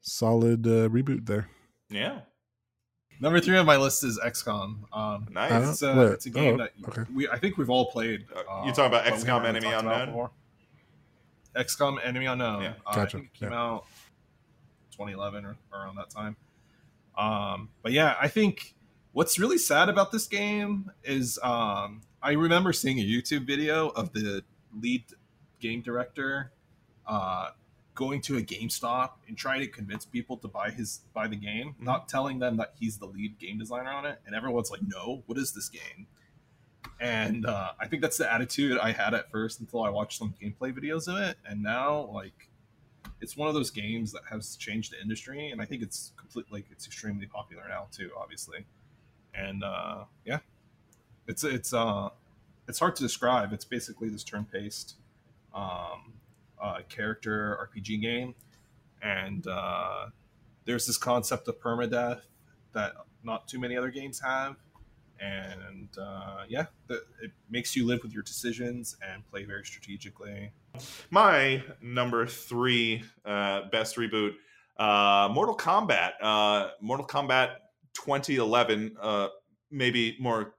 [0.00, 1.48] solid uh, reboot there.
[1.90, 2.20] yeah
[3.22, 4.82] Number three on my list is XCOM.
[4.92, 7.10] Um, nice it's, a, it's a game oh, that okay.
[7.14, 8.26] we I think we've all played.
[8.34, 10.06] Uh, you talking about but XCOM Enemy Unknown?
[10.06, 10.30] before.
[11.54, 12.62] XCOM Enemy Unknown.
[12.62, 12.72] Yeah.
[12.84, 13.60] Uh, I Gotcha, think it came yeah.
[13.60, 13.84] out
[14.90, 16.36] 2011 or around that time.
[17.16, 18.74] Um, but yeah, I think
[19.12, 24.12] what's really sad about this game is um, I remember seeing a YouTube video of
[24.12, 24.42] the
[24.80, 25.04] lead
[25.62, 26.52] game director
[27.06, 27.50] uh,
[27.94, 31.74] going to a GameStop and trying to convince people to buy his buy the game,
[31.80, 35.22] not telling them that he's the lead game designer on it, and everyone's like, "No,
[35.26, 36.06] what is this game?"
[37.00, 40.34] And uh, I think that's the attitude I had at first until I watched some
[40.40, 42.48] gameplay videos of it, and now like
[43.20, 46.60] it's one of those games that has changed the industry, and I think it's completely
[46.60, 48.66] like it's extremely popular now too, obviously.
[49.34, 50.38] And uh, yeah,
[51.26, 52.10] it's it's uh
[52.68, 53.52] it's hard to describe.
[53.52, 54.94] It's basically this turn-based
[55.54, 56.14] um,
[56.60, 58.34] uh, character RPG game,
[59.02, 60.06] and uh,
[60.64, 62.20] there's this concept of permadeath
[62.72, 62.92] that
[63.24, 64.56] not too many other games have,
[65.20, 70.52] and uh, yeah, the, it makes you live with your decisions and play very strategically.
[71.10, 74.32] my number three uh, best reboot
[74.78, 77.56] uh, mortal kombat uh, mortal kombat
[77.94, 79.28] 2011 uh,
[79.70, 80.54] maybe more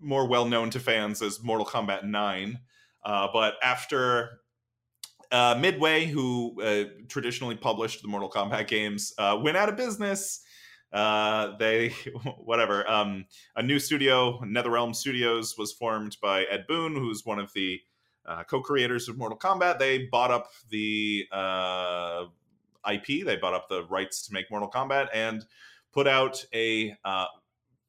[0.00, 2.58] more well known to fans as mortal kombat 9
[3.04, 4.40] uh, but after
[5.32, 10.42] uh, midway who uh, traditionally published the mortal kombat games uh, went out of business
[10.92, 11.88] uh, they
[12.38, 13.24] whatever um,
[13.56, 17.80] a new studio netherrealm studios was formed by ed boon who's one of the
[18.46, 19.78] co-creators of Mortal Kombat.
[19.78, 21.26] They bought up the
[22.90, 23.26] IP.
[23.26, 25.44] They bought up the rights to make Mortal Kombat and
[25.92, 26.96] put out a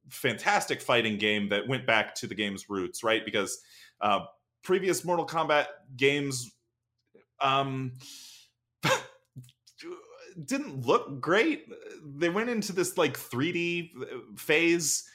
[0.09, 3.23] fantastic fighting game that went back to the game's roots, right?
[3.23, 3.61] Because
[4.01, 4.25] uh,
[4.65, 6.51] previous Mortal Kombat games
[7.39, 7.93] um,
[10.45, 11.67] didn't look great.
[12.03, 13.91] They went into this like 3D
[14.37, 15.07] phase,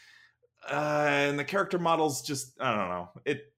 [0.71, 3.53] uh, and the character models just I don't know it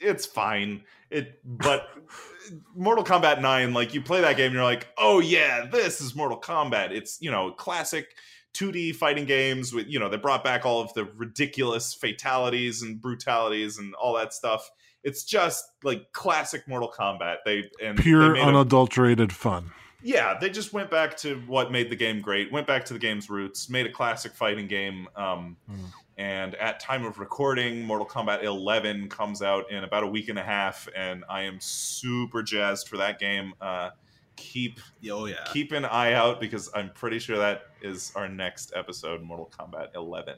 [0.00, 0.82] it's fine.
[1.10, 1.88] It but
[2.74, 6.14] Mortal Kombat 9 like you play that game and you're like, "Oh yeah, this is
[6.14, 8.14] Mortal Kombat." It's, you know, classic
[8.54, 13.00] 2D fighting games with you know they brought back all of the ridiculous fatalities and
[13.00, 14.70] brutalities and all that stuff.
[15.06, 17.36] It's just like classic Mortal Kombat.
[17.44, 19.70] They and Pure, they made a- unadulterated fun.
[20.02, 22.50] yeah, they just went back to what made the game great.
[22.52, 23.70] Went back to the game's roots.
[23.70, 25.08] Made a classic fighting game.
[25.16, 25.92] Um, Mm.
[26.18, 30.38] And at time of recording, Mortal Kombat 11 comes out in about a week and
[30.38, 33.52] a half, and I am super jazzed for that game.
[33.60, 33.90] Uh,
[34.36, 34.80] keep
[35.10, 35.44] Oh yeah.
[35.52, 39.88] keep an eye out because I'm pretty sure that is our next episode, Mortal Kombat
[39.94, 40.36] 11.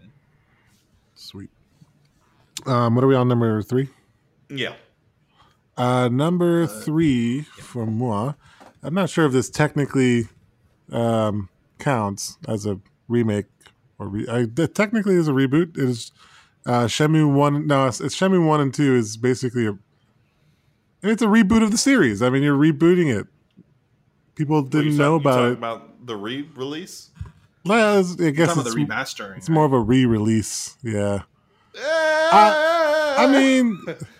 [1.15, 1.51] Sweet.
[2.67, 3.89] Um, what are we on number three?
[4.49, 4.75] Yeah.
[5.77, 8.35] Uh, number Uh, three for moi.
[8.83, 10.29] I'm not sure if this technically
[10.91, 13.47] um, counts as a remake
[13.99, 15.77] or re- I, technically is a reboot.
[15.77, 16.13] It is
[16.67, 17.67] uh, Shenmue one.
[17.67, 19.79] No, it's, it's Shenmue one and two is basically a.
[21.03, 22.23] It's a reboot of the series.
[22.23, 23.27] I mean, you're rebooting it.
[24.35, 25.59] People didn't know about talking it.
[25.59, 27.11] about the re-release.
[27.65, 29.37] Well, it's- I guess it's, the remastering.
[29.37, 30.77] it's more of a re-release.
[30.83, 31.23] Yeah.
[31.77, 33.79] I, I mean,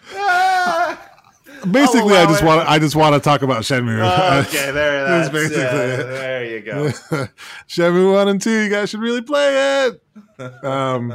[1.71, 4.45] basically, I just want I just want to talk about Shenmue.
[4.47, 5.05] okay, there.
[5.07, 6.07] That's That's, basically uh, it.
[6.07, 6.89] There you go.
[7.69, 10.03] Shenmue one and two, you guys should really play it.
[10.65, 11.13] Um,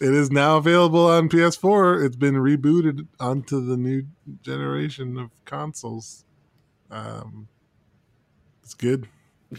[0.00, 2.04] it is now available on PS4.
[2.04, 4.04] It's been rebooted onto the new
[4.42, 6.24] generation of consoles.
[6.90, 7.48] Um,
[8.62, 9.08] it's good.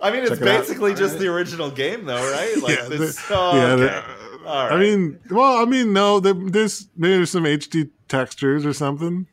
[0.00, 0.60] I mean, it's Check it out.
[0.60, 1.20] basically just Alright.
[1.20, 2.56] the original game, though, right?
[2.62, 3.16] Like Yeah, this.
[3.26, 3.82] the- oh, yeah, okay.
[3.84, 4.72] the- All right.
[4.72, 9.26] I mean, well, I mean, no, there, there's maybe there's some HD textures or something.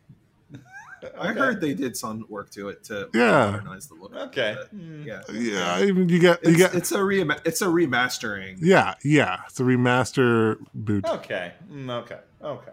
[1.20, 3.52] I heard they did some work to it to Yeah.
[3.52, 4.16] modernize the look.
[4.16, 4.58] Okay.
[4.60, 4.76] it.
[4.76, 5.06] Mm.
[5.06, 5.22] Yeah.
[5.32, 8.58] Yeah, I you get you It's, get it's a re it's a remastering.
[8.60, 9.42] yeah, yeah.
[9.48, 11.06] It's a remaster boot.
[11.06, 11.54] Okay.
[11.72, 12.20] Mm, Okay.
[12.42, 12.72] Okay.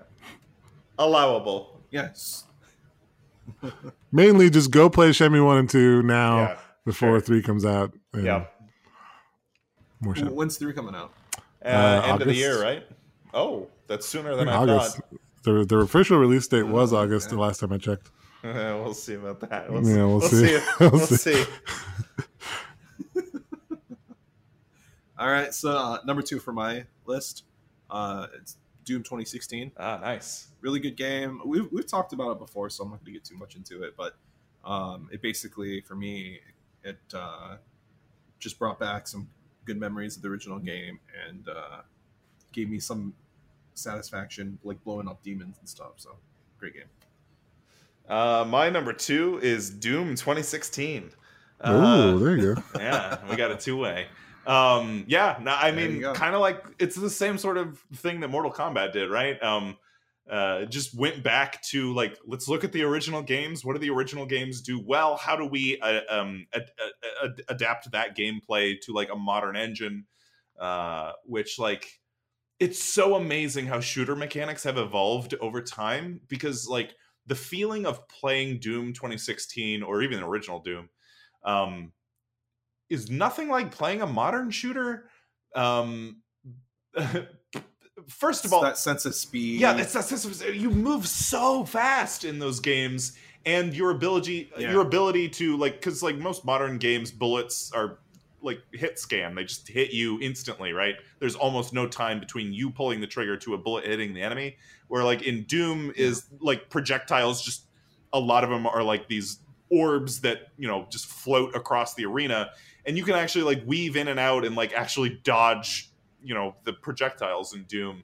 [0.99, 1.81] Allowable.
[1.91, 2.45] Yes.
[4.11, 6.57] Mainly, just go play Shenmue one and two now Yeah.
[6.87, 7.21] before sure.
[7.21, 7.93] three comes out.
[8.17, 8.47] Yeah.
[10.01, 10.31] more Shenmue.
[10.33, 11.13] When's three coming out?
[11.65, 12.85] Uh, Uh, end of the year, right?
[13.35, 14.97] Oh, that's sooner than I August.
[14.97, 15.05] thought.
[15.45, 17.27] The the official release date was Oh, August.
[17.29, 17.37] okay.
[17.37, 18.11] The last time I checked.
[18.45, 19.67] we'll see about that.
[19.67, 20.59] Yeah, We'll, we'll we'll see.
[20.59, 20.65] see.
[20.81, 21.45] We'll We'll see.
[21.45, 21.45] see.
[25.19, 25.53] All right.
[25.55, 27.45] So uh, number two for my list,
[27.91, 29.73] uh, it's Doom 2016.
[29.79, 30.49] Ah, nice.
[30.61, 31.41] Really good game.
[31.45, 33.83] We've we've talked about it before, so I'm not going to get too much into
[33.85, 33.95] it.
[33.97, 34.17] But
[34.65, 36.41] um, it basically, for me,
[36.83, 37.57] it uh,
[38.39, 39.29] just brought back some
[39.65, 40.99] good memories of the original game
[41.29, 41.83] and uh,
[42.53, 43.15] gave me some
[43.75, 45.93] satisfaction, like blowing up demons and stuff.
[45.97, 46.17] So
[46.59, 46.85] great game.
[48.09, 51.11] Uh, my number two is Doom 2016.
[51.65, 52.63] Oh, Uh, there you go.
[52.77, 54.07] yeah, we got a two way.
[54.47, 58.29] Um, yeah, no, I mean, kind of like it's the same sort of thing that
[58.29, 59.41] Mortal Kombat did, right?
[59.41, 59.77] Um,
[60.31, 63.65] uh, just went back to like, let's look at the original games.
[63.65, 65.17] What do the original games do well?
[65.17, 69.57] How do we uh, um, ad- uh, ad- adapt that gameplay to like a modern
[69.57, 70.07] engine?
[70.59, 72.01] Uh, which like,
[72.61, 76.95] it's so amazing how shooter mechanics have evolved over time because like
[77.27, 80.89] the feeling of playing Doom 2016 or even the original Doom
[81.45, 81.93] um,
[82.89, 85.09] is nothing like playing a modern shooter.
[85.55, 86.23] Um,
[88.09, 89.61] first of It's all, that sense of speed.
[89.61, 94.73] yeah, that's that's, that's you move so fast in those games, and your ability Yeah.
[94.73, 97.99] your ability to like because like most modern games, bullets are
[98.41, 99.35] like hit scan.
[99.37, 100.97] They just hit you instantly, right?
[101.21, 104.57] There's almost no time between you pulling the trigger to a bullet hitting the enemy.
[104.89, 107.67] Where like in Doom is like projectiles, just
[108.13, 109.39] a lot of them are like these
[109.71, 112.51] orbs that you know just float across the arena,
[112.85, 115.89] and you can actually like weave in and out and like actually dodge
[116.25, 118.03] you know the projectiles in Doom.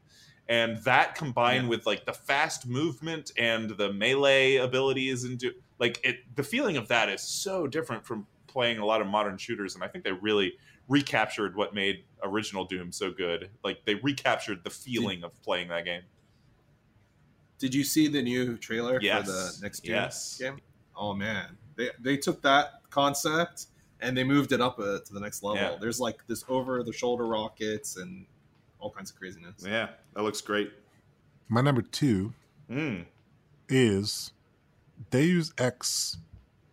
[0.51, 1.69] And that combined Yeah.
[1.71, 6.77] with like the fast movement and the melee abilities and do like it the feeling
[6.79, 9.75] of that is so different from playing a lot of modern shooters.
[9.75, 10.55] And i think they really
[10.89, 13.51] recaptured what made original doom so good.
[13.63, 16.03] Like they recaptured the feeling of playing that game.
[17.59, 20.39] Did you see the new trailer yes for the next Doom yes.
[20.39, 20.59] game?
[20.97, 23.67] Oh man, they they took that concept
[24.01, 25.63] and they moved it up uh, to the next level.
[25.63, 25.77] Yeah.
[25.81, 28.27] There's like this over the shoulder rockets and
[28.81, 29.65] all kinds of craziness.
[29.67, 30.71] yeah that looks great
[31.49, 32.33] My number two
[32.71, 33.05] mm.
[33.69, 34.33] is
[35.11, 36.19] Deus Ex: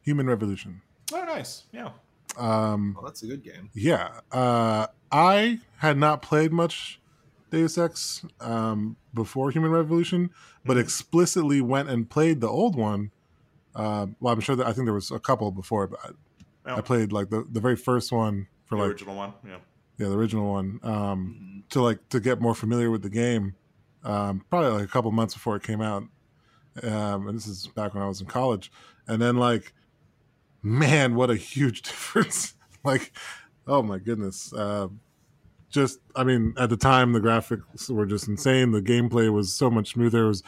[0.03, 0.81] Human Revolution.
[1.13, 1.89] oh nice yeah
[2.37, 3.69] Um, Oh, that's a good game.
[3.73, 6.99] yeah, uh, I had not played much
[7.49, 10.29] Deus Ex um, before Human Revolution,
[10.65, 10.81] but Mhm.
[10.81, 13.11] explicitly went and played the old one.
[13.73, 16.15] Uh, well, I'm sure that I think there was a couple before, but
[16.65, 19.57] I, played like the, the very first one for the like original one yeah
[19.97, 21.69] yeah the original one um, Mhm.
[21.69, 23.55] to like to get more familiar with the game.
[24.03, 26.03] Um, probably like a couple months before it came out,
[26.83, 28.71] um, and this is back when I was in college.
[29.07, 29.73] And then like,
[30.61, 32.53] man, what a huge difference
[32.83, 33.11] like,
[33.67, 34.53] oh my goodness.
[34.53, 34.89] Uh,
[35.71, 38.71] just, I mean, at the time, the graphics were just insane.
[38.71, 40.25] The gameplay was so much smoother.
[40.25, 40.43] It was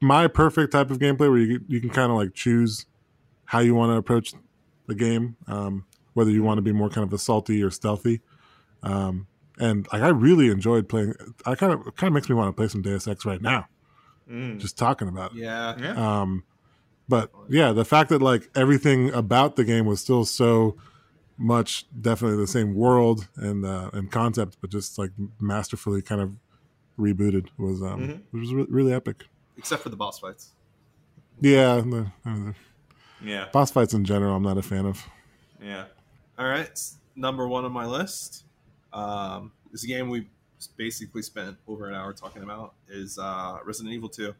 [0.00, 2.86] my perfect type of gameplay where you you can kind of like choose
[3.46, 4.32] how you want to approach
[4.86, 8.20] the game, um, whether you want to be more kind of a salty or stealthy.
[8.82, 9.26] Um,
[9.58, 11.14] and like, I really enjoyed playing.
[11.46, 13.66] I kind of kind of makes me want to play some Deus Ex right now,
[14.30, 14.58] Mm.
[14.58, 15.38] just talking about it.
[15.38, 15.76] Yeah.
[15.78, 16.20] Yeah.
[16.22, 16.44] Um,
[17.08, 20.76] but yeah, the fact that like everything about the game was still so
[21.36, 25.10] much definitely the same world and uh, and concept, but just like
[25.40, 26.36] masterfully kind of
[26.98, 28.20] rebooted was um Mhm.
[28.40, 29.24] was re- really epic.
[29.58, 30.52] Except for the boss fights.
[31.40, 32.52] Yeah, the, uh,
[33.24, 33.48] yeah.
[33.52, 35.04] boss fights in general, I'm not a fan of.
[35.62, 35.84] Yeah.
[36.38, 36.80] All right,
[37.16, 38.44] number one on my list.
[38.92, 40.28] Um, this game we
[40.76, 44.34] basically spent over an hour talking about is uh, Resident Evil 2.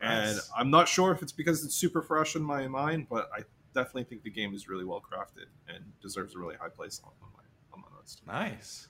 [0.00, 0.50] And Nice.
[0.56, 3.42] I'm not sure if it's because it's super fresh in my mind, but I
[3.74, 7.12] definitely think the game is really well crafted and deserves a really high place on,
[7.22, 7.42] on my
[7.72, 8.22] on my list.
[8.26, 8.88] Nice.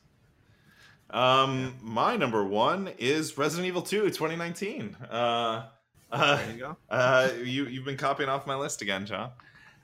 [1.10, 4.96] Um, my number one is Resident Evil 2 2019.
[5.10, 5.66] Uh,
[6.12, 6.76] uh, There you go.
[6.90, 9.30] uh, you you've been copying off my list again, John.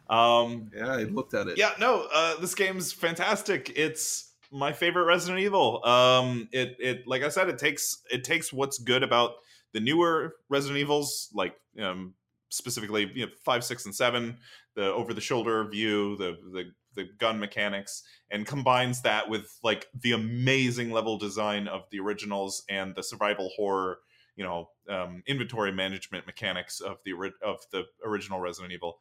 [0.09, 1.59] Um, Yeah, I looked at it.
[1.59, 3.73] yeah, no, uh, this game's fantastic.
[3.77, 5.85] It's my favorite Resident Evil.
[5.85, 9.33] Um, it it like I said, it takes it takes what's good about
[9.73, 12.15] the newer Resident Evils, like um,
[12.49, 14.39] specifically you know, five, six, and seven,
[14.75, 16.65] the over the shoulder view, the the
[16.95, 22.65] the gun mechanics, and combines that with like the amazing level design of the originals
[22.71, 23.99] and the survival horror,
[24.39, 27.13] you know, um, inventory management mechanics of the
[27.43, 29.01] of the original Resident Evil.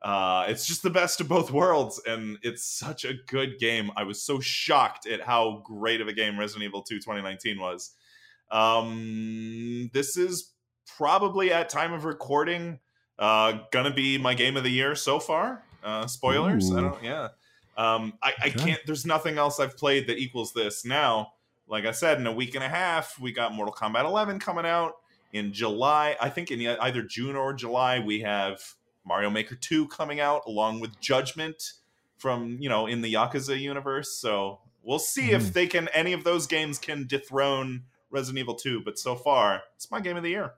[0.00, 3.90] Uh, it's just the best of both worlds, and it's such a good game.
[3.96, 7.96] I was so shocked at how great of a game Resident Evil 2 2019 was.
[8.50, 10.54] Um, this is
[10.96, 12.78] probably at time of recording
[13.18, 15.64] uh, gonna be my game of the year so far.
[15.82, 17.02] Uh, spoilers, I don't.
[17.02, 17.28] Yeah,
[17.76, 18.50] um, I, I Okay.
[18.50, 18.80] can't.
[18.86, 20.84] There's nothing else I've played that equals this.
[20.84, 21.32] Now,
[21.68, 24.66] like I said, in a week and a half, we got Mortal Kombat 11 coming
[24.66, 24.94] out
[25.32, 26.16] in July.
[26.20, 28.60] I think in either June or July, we have
[29.04, 31.72] Mario Maker 2 coming out along with Judgment
[32.18, 34.12] from, you know, in the Yakuza universe.
[34.16, 35.52] So we'll see if Mhm.
[35.52, 38.80] they can, any of those games can dethrone Resident Evil 2.
[38.80, 40.54] But so far, it's my game of the year.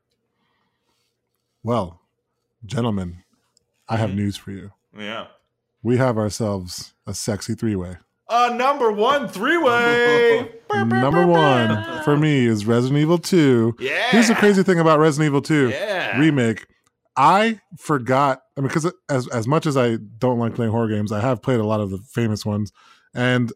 [1.63, 2.01] Well,
[2.65, 3.25] gentlemen,
[3.89, 4.17] I have Mhm.
[4.17, 4.73] news for you.
[4.97, 5.29] Yeah.
[5.83, 7.97] We have ourselves a sexy three way.
[8.29, 10.51] Uh, number one, three way.
[10.75, 13.77] Number one for me is Resident Evil 2.
[13.81, 14.11] Yeah.
[14.11, 16.19] Here's the crazy thing about Resident Evil 2 Yeah.
[16.19, 16.67] remake.
[17.17, 18.43] I forgot.
[18.57, 21.41] I mean, because as as much as I don't like playing horror games, I have
[21.41, 22.71] played a lot of the famous ones,
[23.15, 23.51] and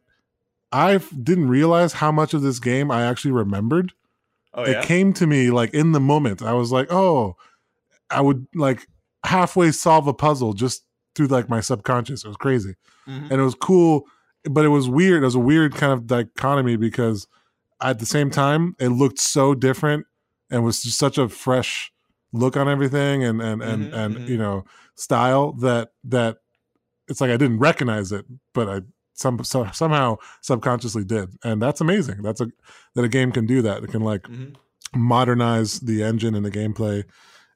[0.72, 3.92] I didn't realize how much of this game I actually remembered.
[4.54, 4.82] oh, It yeah.
[4.82, 6.40] came to me like in the moment.
[6.42, 7.36] I was like, oh,
[8.10, 8.88] I would like
[9.24, 10.82] halfway solve a puzzle just
[11.14, 12.24] through like my subconscious.
[12.24, 12.74] It was crazy
[13.06, 13.30] Mhm.
[13.30, 14.06] and it was cool
[14.44, 17.26] but it was weird it was a weird kind of dichotomy because
[17.80, 20.06] at the same time it looked so different
[20.50, 21.92] and was just such a fresh
[22.32, 24.28] look on everything and and and, Mhm, and mhm.
[24.28, 24.64] you know
[24.96, 26.38] style that that
[27.08, 28.24] it's like i didn't recognize it
[28.54, 28.80] but i
[29.14, 32.48] some so, somehow subconsciously did and that's amazing that's a
[32.94, 34.56] that a game can do that it can like Mhm.
[34.94, 37.04] modernize the engine and the gameplay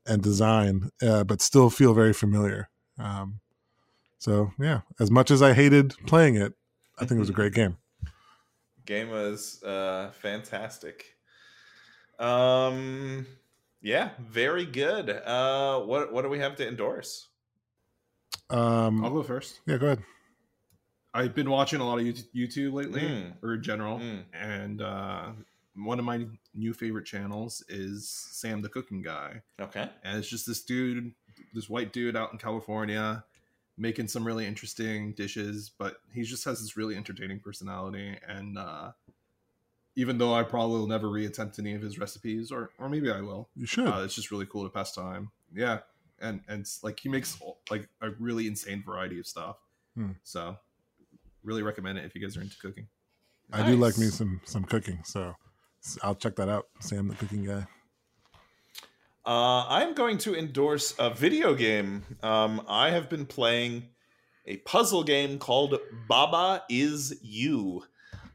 [0.07, 2.68] and design, uh, but still feel very familiar.
[2.99, 3.41] Um,
[4.18, 6.55] so yeah, as much as I hated playing it,
[6.99, 7.77] I think it was a great game.
[8.87, 11.05] game was uh fantastic
[12.19, 13.27] um
[13.83, 17.29] yeah very good uh what what do we have to endorse
[18.49, 19.59] Um, I'll go first.
[19.67, 20.03] yeah, go ahead.
[21.13, 23.33] I've been watching a lot of YouTube- YouTube lately, Mm.
[23.43, 24.25] or in general, Mm.
[24.35, 25.33] and uh,
[25.75, 29.43] one of my new favorite channels is Sam the Cooking Guy.
[29.61, 31.13] okay and it's just this dude,
[31.55, 33.25] this white dude out in California,
[33.79, 35.70] making some really interesting dishes.
[35.79, 38.93] But he just has this really entertaining personality, and uh,
[39.97, 43.20] even though I probably will never reattempt any of his recipes, or or maybe I
[43.20, 43.87] will, You should.
[43.89, 45.31] uh, it's just really cool to pass time.
[45.55, 45.81] Yeah,
[46.20, 49.57] and and like he makes like a really insane variety of stuff.
[49.95, 50.12] Hmm.
[50.24, 50.57] So,
[51.43, 52.89] really recommend it if you guys are into cooking.
[53.53, 55.35] I do like me some some cooking, so
[56.03, 56.66] I'll check that out.
[56.81, 57.66] Sam, the cooking guy.
[59.27, 63.89] Uh i'm going to endorse a video game um i have been playing
[64.47, 67.83] a puzzle game called baba is you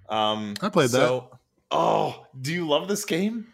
[0.10, 1.28] um I played that.
[1.72, 3.48] oh do you love this game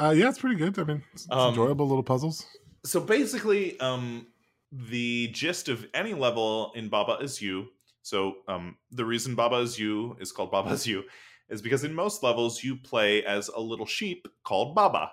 [0.00, 0.78] Uh, yeah, it's pretty good.
[0.78, 2.46] I mean, it's, it's Um, enjoyable little puzzles.
[2.84, 4.26] so basically um
[4.70, 7.68] the gist of any level in baba is you
[8.02, 11.02] so um the reason baba is you is called baba is you
[11.48, 15.10] is because in most levels you play as a little sheep called baba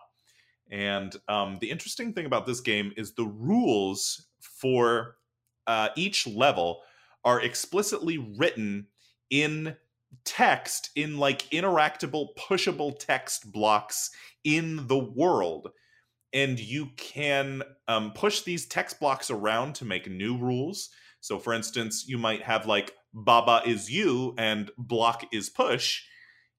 [0.72, 5.18] and um the interesting thing about this game is the rules for
[5.68, 6.82] uh each level
[7.24, 8.88] are explicitly written
[9.30, 9.76] in
[10.24, 14.11] text in like interactable pushable text blocks
[14.43, 15.72] in the world.
[16.34, 20.89] And you can um, push these text blocks around to make new rules.
[21.22, 26.03] So for instance you might have like baba is you and block is push.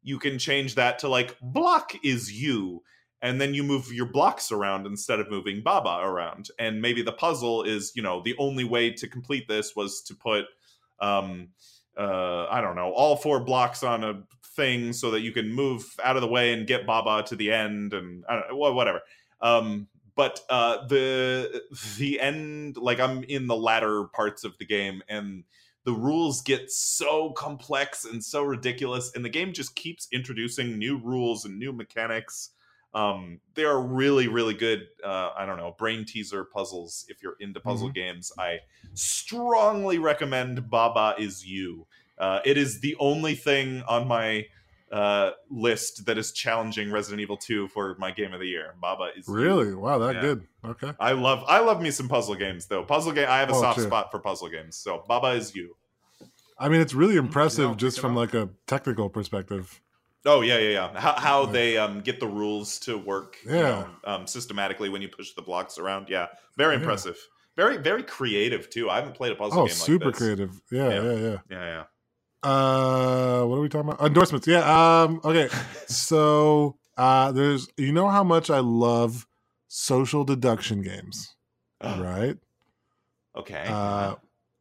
[0.03, 2.83] You can change that to like block is you
[3.27, 6.49] and then you move your blocks around instead of moving baba around.
[6.61, 10.15] And maybe the puzzle is you know the only way to complete this was to
[10.15, 10.45] put
[11.01, 11.49] um
[11.99, 14.23] uh i don't know all four blocks on a
[14.55, 17.53] thing so that you can move out of the way and get baba to the
[17.53, 19.01] end and whatever.
[19.41, 21.63] Um but uh the
[21.99, 25.45] the end like i'm in the latter parts of the game and
[25.85, 30.97] the rules get so complex and so ridiculous and the game just keeps introducing new
[30.99, 32.51] rules and new mechanics
[32.97, 37.37] um they are really really good uh i don't know brain teaser puzzles if you're
[37.41, 38.59] into puzzle games i
[38.95, 41.87] strongly recommend baba is you
[42.19, 44.45] uh it is the only thing on my
[44.91, 49.11] uh list that is challenging resident evil 2 for my game of the year baba
[49.17, 49.35] is You.
[49.35, 49.75] Really?
[49.75, 50.21] Wow, that Yeah.
[50.23, 50.47] good.
[50.65, 50.93] Okay.
[50.99, 53.61] i love i love me some puzzle games though puzzle game i have a Oh,
[53.61, 53.89] soft sure.
[53.89, 55.77] spot for puzzle games so baba is you
[56.59, 59.83] I mean, it's really impressive Yeah, just from like a technical perspective.
[60.27, 61.01] Oh yeah, yeah, yeah.
[61.01, 63.63] How how Like- they um get the rules to work, you Yeah.
[63.63, 66.09] know, um, systematically when you push the blocks around.
[66.09, 66.81] Yeah, very Yeah.
[66.81, 67.17] impressive.
[67.57, 68.91] Very very creative too.
[68.91, 70.23] I haven't played a puzzle Oh, game super like this.
[70.23, 70.61] creative.
[70.71, 71.03] Yeah, Yeah.
[71.03, 71.39] yeah, yeah.
[71.51, 71.85] Yeah,
[72.43, 74.05] Uh, what are we talking about?
[74.07, 74.47] Endorsements.
[74.47, 74.63] Yeah.
[75.03, 75.21] Um.
[75.25, 75.49] Okay.
[75.89, 79.27] So, uh, there's you know how much I love
[79.69, 81.35] social deduction games,
[81.83, 82.37] right?
[83.37, 83.65] okay.
[83.69, 84.17] Uh,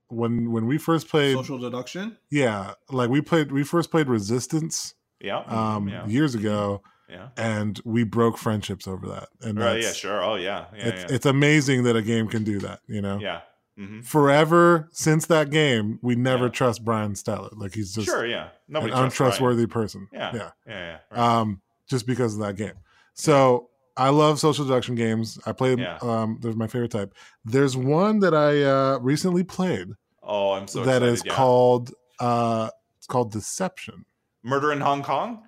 [0.10, 2.18] when when we first played, Social deduction.
[2.30, 5.40] yeah, like we played, we first played Resistance, yeah.
[5.48, 6.06] um, yeah.
[6.06, 7.30] years ago, Yeah.
[7.38, 9.30] and we broke friendships over that.
[9.42, 9.82] And Right.
[9.82, 9.92] Yeah.
[9.94, 10.24] Sure.
[10.24, 10.66] Oh yeah.
[10.76, 10.88] Yeah.
[10.88, 11.16] it's yeah.
[11.16, 12.80] it's amazing that a game can do that.
[12.88, 13.20] You know.
[13.20, 13.42] yeah.
[13.78, 16.52] hmm Forever since that game, we never Yeah.
[16.52, 17.52] trust Brian Steller.
[17.56, 18.26] Like he's just Sure.
[18.26, 18.46] Yeah.
[18.46, 19.06] an Nobody Ryan.
[19.06, 20.08] untrustworthy person.
[20.14, 20.32] Yeah.
[20.34, 20.52] yeah.
[20.68, 20.74] Yeah.
[20.74, 20.98] Yeah.
[21.12, 21.20] Right.
[21.40, 22.74] um, just because of that game.
[23.14, 25.40] So I love social deduction games.
[25.46, 25.74] I play.
[26.02, 27.14] Um, they're my favorite type.
[27.46, 29.90] There's one that I uh, recently played
[30.22, 31.14] oh, I'm so that excited.
[31.14, 34.04] is called uh, it's called Deception:
[34.46, 35.44] Murder in Hong Kong.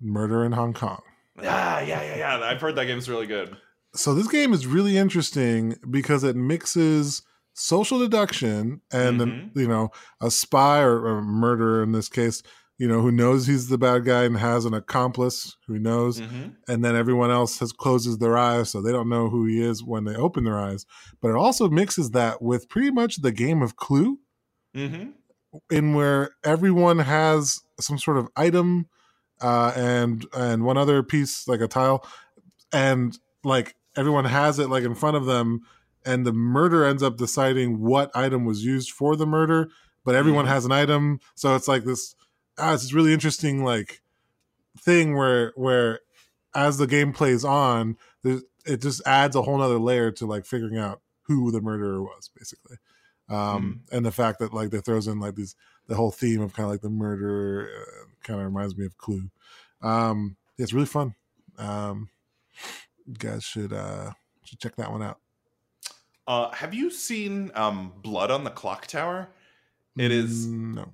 [0.00, 1.00] Murder in Hong Kong.
[1.40, 1.80] Yeah.
[1.80, 2.02] Yeah.
[2.02, 2.16] Yeah.
[2.16, 2.40] Yeah.
[2.42, 3.56] I've heard that game's really good.
[3.94, 7.22] So this game is really interesting because it mixes
[7.54, 9.50] social deduction and Mhm.
[9.56, 9.90] you know
[10.20, 12.40] a spy or a murderer in this case
[12.78, 16.50] you know who knows he's the bad guy and has an accomplice who knows hmm
[16.68, 19.82] and then everyone else has closes their eyes so they don't know who he is
[19.82, 20.86] when they open their eyes
[21.20, 24.20] but it also mixes that with pretty much the game of clue
[24.72, 25.10] hmm
[25.70, 28.88] in where everyone has some sort of item
[29.40, 32.06] uh, and and one other piece like a tile
[32.72, 35.60] and like everyone has it like in front of them
[36.04, 39.68] and the murder ends up deciding what item was used for the murder
[40.04, 40.48] but everyone Mhm.
[40.48, 42.14] has an item so it's like this
[42.58, 44.02] ah, it's this really interesting like
[44.78, 46.00] thing where where
[46.54, 50.76] as the game plays on it just adds a whole nother layer to like figuring
[50.76, 52.76] out who the murderer was basically
[53.28, 55.54] um and the fact that like they throws in like these
[55.86, 58.96] the whole theme of kind of like the murder uh, kind of reminds me of
[58.98, 59.30] clue
[59.82, 61.14] um it's really fun
[61.58, 62.08] um
[63.06, 64.10] you guys should uh
[64.44, 65.18] should check that one out
[66.26, 69.30] Uh, have you seen um, Blood on the Clock Tower?
[69.96, 70.92] It is Mm, no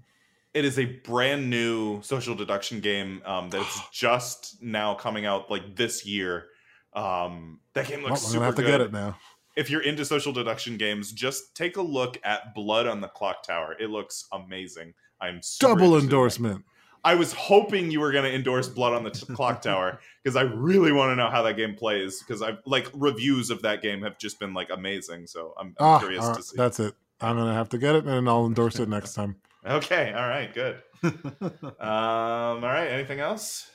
[0.54, 5.50] it is a brand new social deduction game um, that is just now coming out
[5.50, 6.46] like this year.
[6.92, 8.68] Um, that game well, looks i'm super gonna have to good.
[8.70, 9.18] get it now
[9.56, 13.42] If you're into social deduction games, just take a look at Blood on the Clock
[13.42, 13.76] Tower.
[13.78, 14.94] It looks amazing.
[15.20, 16.64] I'm super double endorsement
[17.04, 20.36] I was hoping you were going to endorse Blood on the t- Clock Tower because
[20.36, 23.82] I really want to know how that game plays because I've like reviews of that
[23.82, 25.26] game have just been like amazing.
[25.26, 26.56] So I'm, I'm ah, curious all to see.
[26.56, 29.36] that's it i'm gonna have to get it and i'll endorse it next time
[29.66, 30.82] Okay, all right, good.
[31.02, 33.70] Um, all right, anything else?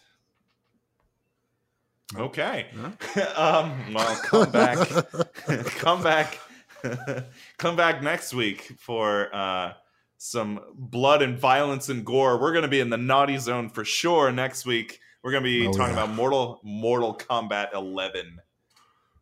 [2.15, 2.67] Okay.
[3.35, 4.77] um, well, come back,
[5.77, 6.39] come back,
[7.57, 9.73] come back next week for uh,
[10.17, 12.39] some blood and violence and gore.
[12.39, 14.99] We're going to be in the naughty zone for sure next week.
[15.23, 16.03] We're going to be Oh, talking yeah.
[16.03, 18.39] about Mortal Mortal Kombat 11.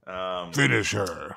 [0.05, 1.35] Um, finish her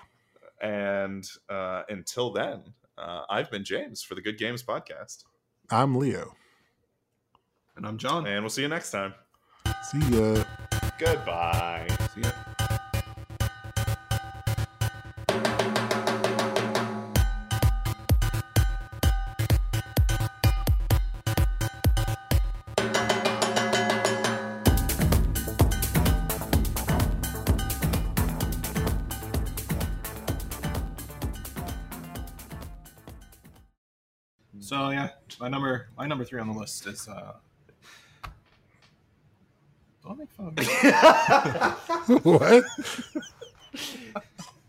[0.62, 2.62] and uh, until then,
[2.98, 5.24] uh, I've been James for the Good Games podcast,
[5.70, 6.34] i'm leo
[7.76, 8.26] and I'm John.
[8.26, 9.14] and we'll see you next time.
[9.90, 10.44] see ya
[11.00, 11.88] Goodbye.
[12.14, 12.30] See ya.
[34.60, 35.08] So yeah,
[35.40, 37.32] my number my number three on the list is uh,
[40.04, 40.64] don't make fun of me.
[42.30, 42.64] what?